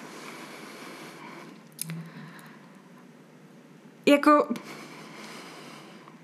[4.06, 4.48] jako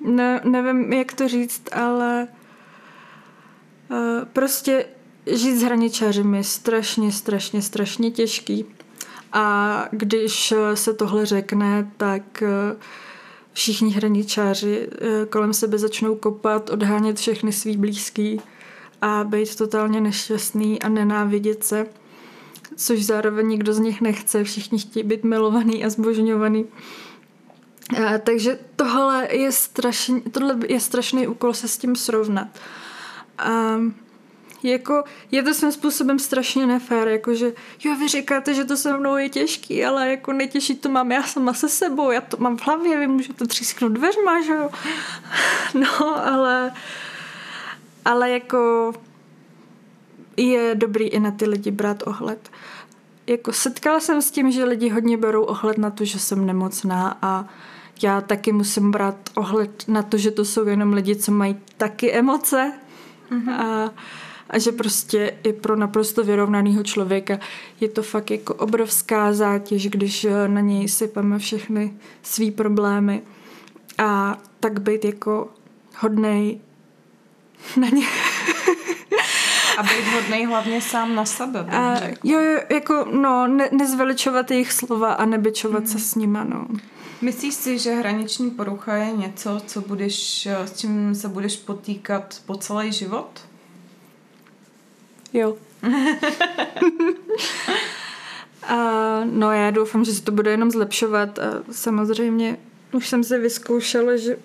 [0.01, 2.29] ne, nevím, jak to říct, ale
[3.91, 4.87] uh, prostě
[5.27, 8.65] žít s hraničářem je strašně, strašně, strašně těžký.
[9.33, 12.77] A když se tohle řekne, tak eh,
[13.53, 18.41] všichni hraničáři eh, kolem sebe začnou kopat, odhánět všechny svý blízký
[19.03, 21.87] a být totálně nešťastný a nenávidět se,
[22.77, 26.67] což zároveň nikdo z nich nechce, všichni chtějí být milovaný a zbožňovaný.
[28.07, 32.49] A, takže tohle je, strašný, tohle je strašný úkol se s tím srovnat.
[33.39, 33.81] A
[34.63, 37.53] jako, je to svým způsobem strašně nefér, jakože
[37.85, 41.23] jo, vy říkáte, že to se mnou je těžký, ale jako netěžší to mám já
[41.23, 44.71] sama se sebou, já to mám v hlavě, vy můžete třísknout dveřma, že jo.
[45.75, 46.73] No, ale
[48.07, 48.93] ale jako
[50.37, 52.51] je dobrý i na ty lidi brát ohled.
[53.27, 57.19] Jako setkala jsem s tím, že lidi hodně berou ohled na to, že jsem nemocná
[57.23, 57.49] a
[58.03, 62.13] já taky musím brát ohled na to, že to jsou jenom lidi, co mají taky
[62.13, 62.73] emoce.
[63.31, 63.53] Mm-hmm.
[63.53, 63.91] A
[64.51, 67.39] a že prostě i pro naprosto vyrovnaného člověka
[67.81, 73.23] je to fakt jako obrovská zátěž, když eh, na něj sypeme všechny svý problémy
[73.99, 75.49] a tak být jako
[75.99, 76.61] hodnej
[77.77, 78.07] na ně.
[79.79, 81.61] a být hodnej hlavně sám na sebe.
[81.61, 85.87] A, jo, jo, jako no, ne, nezveličovat jejich slova a nebyčovat mm.
[85.87, 86.67] se s nima, no.
[87.21, 92.57] Myslíš si, že hraniční porucha je něco, co budeš, s čím se budeš potýkat po
[92.57, 93.41] celý život?
[95.33, 95.57] Jo.
[98.63, 98.77] a,
[99.25, 102.57] no já doufám, že se to bude jenom zlepšovat a samozřejmě
[102.93, 104.37] už jsem se vyzkoušela, že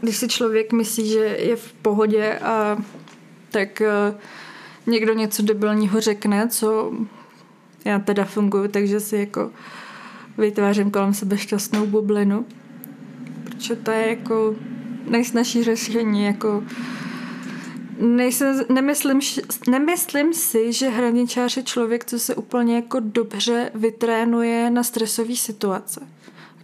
[0.00, 2.78] když si člověk myslí, že je v pohodě a
[3.56, 4.20] tak uh,
[4.86, 6.92] někdo něco debilního řekne, co
[7.84, 9.50] já teda funguji, takže si jako
[10.38, 12.46] vytvářím kolem sebe šťastnou bublinu.
[13.44, 14.54] Protože to je jako
[15.08, 16.62] nejsnažší řešení, jako
[17.98, 19.20] Nejsem, nemyslím,
[19.68, 26.00] nemyslím si, že hraničář je člověk, co se úplně jako dobře vytrénuje na stresové situace.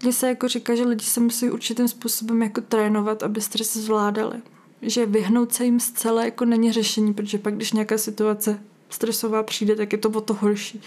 [0.03, 4.43] Mně se jako říká, že lidi se musí určitým způsobem jako trénovat, aby stres zvládali.
[4.83, 8.61] Že vyhnout se jim zcela jako není řešení, protože pak, když nějaká situace
[8.91, 10.83] stresová přijde, tak je to o to horší.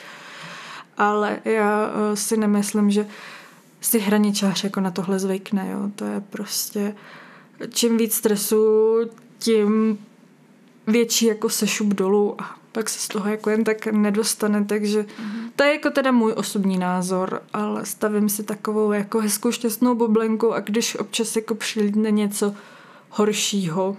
[0.97, 3.07] Ale já uh, si nemyslím, že
[3.81, 5.69] si hraničář jako na tohle zvykne.
[5.71, 5.91] Jo.
[5.95, 6.95] To je prostě
[7.69, 8.97] čím víc stresu,
[9.39, 9.99] tím
[10.87, 15.49] větší jako sešup dolů a pak se z toho jako jen tak nedostane, takže mm-hmm.
[15.55, 20.53] to je jako teda můj osobní názor, ale stavím si takovou jako hezkou šťastnou bublenku
[20.53, 22.55] a když občas jako přilídne něco
[23.15, 23.97] horšího,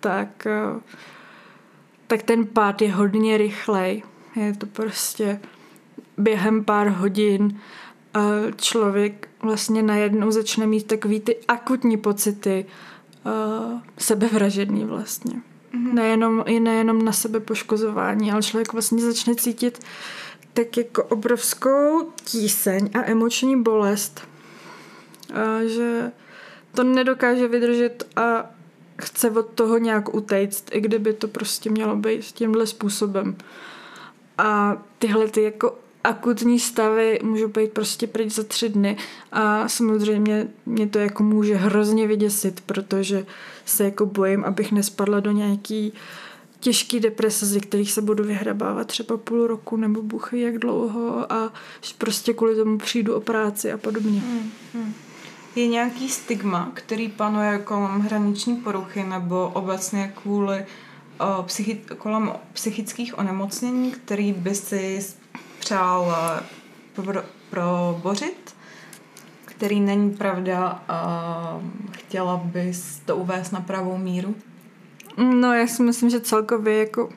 [0.00, 0.80] tak, eh,
[2.06, 4.02] tak ten pád je hodně rychlej.
[4.36, 5.40] Je to prostě
[6.16, 7.60] během pár hodin
[8.14, 8.20] a
[8.56, 12.66] člověk vlastně najednou začne mít takový ty akutní pocity
[13.24, 15.34] uh, sebevražedný vlastně.
[15.34, 15.94] Mm-hmm.
[15.94, 19.86] Nejenom, i nejenom na sebe poškozování, ale člověk vlastně začne cítit
[20.54, 24.28] tak jako obrovskou tíseň a emoční bolest,
[25.66, 26.12] že
[26.74, 28.50] to nedokáže vydržet a
[29.02, 33.36] chce od toho nějak utejct, i kdyby to prostě mělo být tímhle způsobem.
[34.38, 38.96] A tyhle ty jako akutní stavy můžou být prostě pryč za tři dny
[39.32, 43.26] a samozřejmě mě to jako může hrozně vyděsit, protože
[43.64, 45.92] se jako bojím, abych nespadla do nějaký
[46.60, 51.52] těžký deprese, ze kterých se budu vyhrabávat třeba půl roku nebo buchy jak dlouho a
[51.98, 54.20] prostě kvůli tomu přijdu o práci a podobně.
[54.20, 54.94] Hmm, hmm.
[55.56, 63.18] Je nějaký stigma, který panuje kolem hraniční poruchy nebo obecně kvůli uh, psychi- kolem psychických
[63.18, 65.06] onemocnění, který by si
[65.58, 66.00] přál
[67.06, 67.14] uh,
[67.50, 68.54] probořit?
[69.60, 71.60] který není pravda a
[71.92, 74.34] chtěla bys to uvést na pravou míru?
[75.16, 77.08] No já si myslím, že celkově jako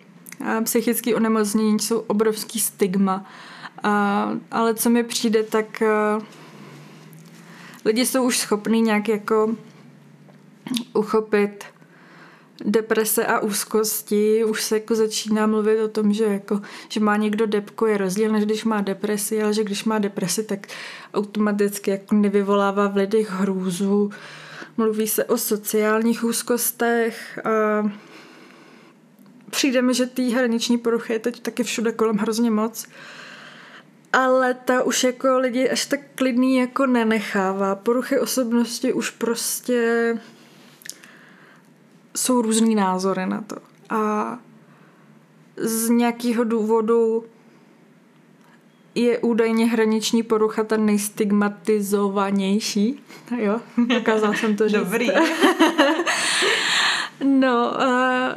[0.63, 3.25] psychické onemocnění jsou obrovský stigma.
[3.83, 6.19] A, ale co mi přijde, tak a,
[7.85, 9.55] lidi jsou už schopní nějak jako
[10.93, 11.65] uchopit
[12.65, 17.45] deprese a úzkosti, už se jako začíná mluvit o tom, že, jako, že má někdo
[17.45, 20.67] depku, je rozdíl, než když má depresi, ale že když má depresi, tak
[21.13, 24.11] automaticky jako nevyvolává v lidech hrůzu.
[24.77, 27.91] Mluví se o sociálních úzkostech a
[29.49, 32.87] přijde mi, že té hraniční poruchy je teď taky všude kolem hrozně moc.
[34.13, 37.75] Ale ta už jako lidi až tak klidný jako nenechává.
[37.75, 40.17] Poruchy osobnosti už prostě
[42.17, 43.55] jsou různý názory na to.
[43.89, 44.37] A
[45.57, 47.25] z nějakého důvodu
[48.95, 52.99] je údajně hraniční porucha ta nejstigmatizovanější.
[53.37, 54.79] Jo, dokázala jsem to říct.
[54.79, 55.07] Dobrý.
[57.23, 57.81] no, uh,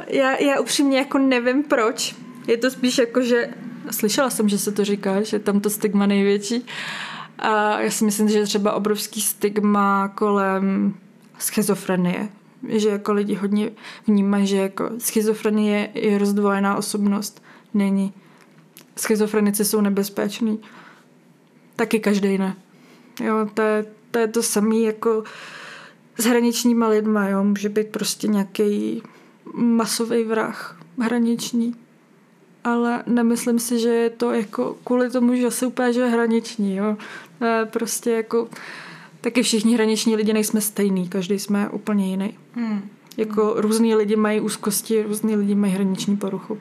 [0.07, 2.15] já, já upřímně jako nevím proč.
[2.47, 3.49] Je to spíš jako, že
[3.91, 6.65] slyšela jsem, že se to říká, že tam to stigma největší.
[7.39, 10.93] A já si myslím, že je třeba obrovský stigma kolem
[11.39, 12.29] schizofrenie
[12.67, 13.71] že jako lidi hodně
[14.07, 17.43] vnímají, že jako schizofrenie je rozdvojená osobnost.
[17.73, 18.13] Není.
[18.97, 20.59] Schizofrenici jsou nebezpeční.
[21.75, 22.55] Taky každý ne.
[23.23, 25.23] Jo, to je to, je to samé jako
[26.17, 27.43] s hraničníma lidma, jo.
[27.43, 29.03] Může být prostě nějaký
[29.53, 31.75] masový vrah hraniční.
[32.67, 36.75] Ale nemyslím si, že je to jako kvůli tomu, že se úplně že je hraniční,
[36.75, 36.97] jo.
[37.41, 38.49] Je prostě jako
[39.21, 42.37] taky všichni hraniční lidi nejsme stejný, každý jsme úplně jiný.
[42.53, 42.89] Hmm.
[43.17, 46.59] Jako různý lidi mají úzkosti, různý lidi mají hraniční poruchu.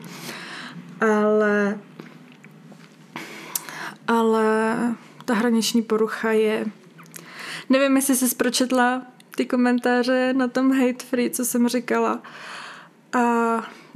[1.01, 1.79] Ale
[4.07, 4.77] ale
[5.25, 6.67] ta hraniční porucha je
[7.69, 9.03] nevím, jestli jsi pročetla
[9.37, 12.23] ty komentáře na tom hate free, co jsem říkala.
[13.13, 13.21] A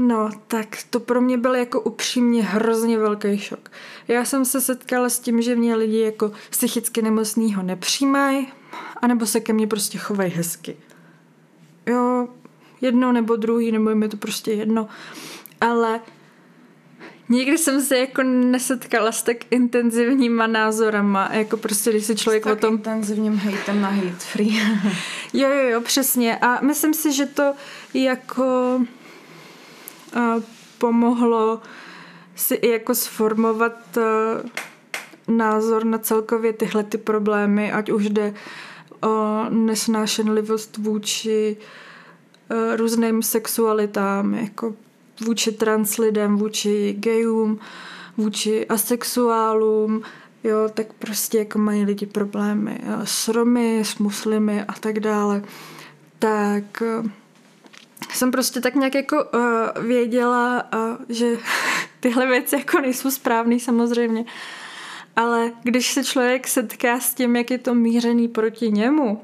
[0.00, 3.70] no, tak to pro mě byl jako upřímně hrozně velký šok.
[4.08, 8.52] Já jsem se setkala s tím, že mě lidi jako psychicky nemocnýho nepřijímají,
[8.96, 10.76] anebo se ke mně prostě chovají hezky.
[11.86, 12.28] Jo,
[12.80, 14.88] jedno nebo druhý, nebo mi to prostě jedno.
[15.60, 16.00] Ale
[17.28, 22.46] nikdy jsem se jako nesetkala s tak intenzivníma názorama, jako prostě, když se člověk s
[22.46, 22.74] o tom...
[22.74, 24.60] intenzivním hejtem na hate free.
[25.32, 26.36] jo, jo, jo, přesně.
[26.36, 27.54] A myslím si, že to
[27.94, 28.80] jako
[30.78, 31.60] pomohlo
[32.34, 34.50] si i jako sformovat uh,
[35.36, 38.34] názor na celkově tyhle ty problémy, ať už jde
[39.02, 41.56] o nesnášenlivost vůči
[42.50, 44.74] uh, různým sexualitám, jako
[45.26, 47.58] vůči trans lidem, vůči gayům,
[48.16, 50.02] vůči asexuálům,
[50.44, 55.42] jo, tak prostě jako mají lidi problémy s Romy, s muslimy a tak dále.
[56.18, 56.82] Tak
[58.14, 61.36] jsem prostě tak nějak jako uh, věděla, uh, že
[62.00, 64.24] tyhle věci jako nejsou správný samozřejmě.
[65.16, 69.22] Ale když se člověk setká s tím, jak je to mířený proti němu,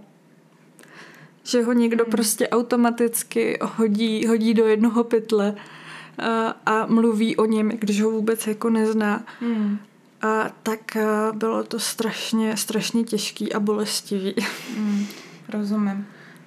[1.43, 2.11] že ho někdo hmm.
[2.11, 5.55] prostě automaticky hodí, hodí do jednoho pytle
[6.19, 9.25] a, a mluví o něm, když ho vůbec jako nezná.
[9.41, 9.79] Hmm.
[10.23, 14.35] A tak a bylo to strašně, strašně těžký a bolestivý.
[14.77, 15.07] Hmm,
[15.49, 16.07] rozumím.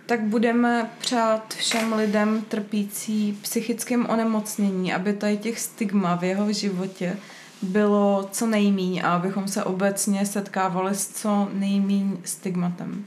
[0.10, 7.18] Tak budeme přát všem lidem trpící psychickým onemocnění, aby tady těch stigma v jeho životě
[7.62, 13.06] bylo co nejmíň a abychom se obecně setkávali s co nejmíň stigmatem.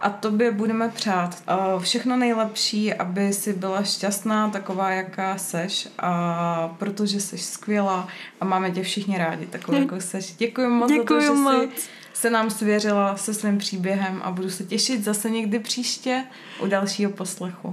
[0.00, 1.42] A tobě budeme přát
[1.74, 8.08] uh, všechno nejlepší, aby si byla šťastná, taková, jaká seš, a protože jsi skvělá
[8.40, 10.34] a máme tě všichni rádi, takovou, jako seš.
[10.38, 11.54] Děkuji moc Děkuji za to, moc.
[11.54, 16.24] že jsi se nám svěřila se svým příběhem a budu se těšit zase někdy příště
[16.60, 17.62] u dalšího poslechu.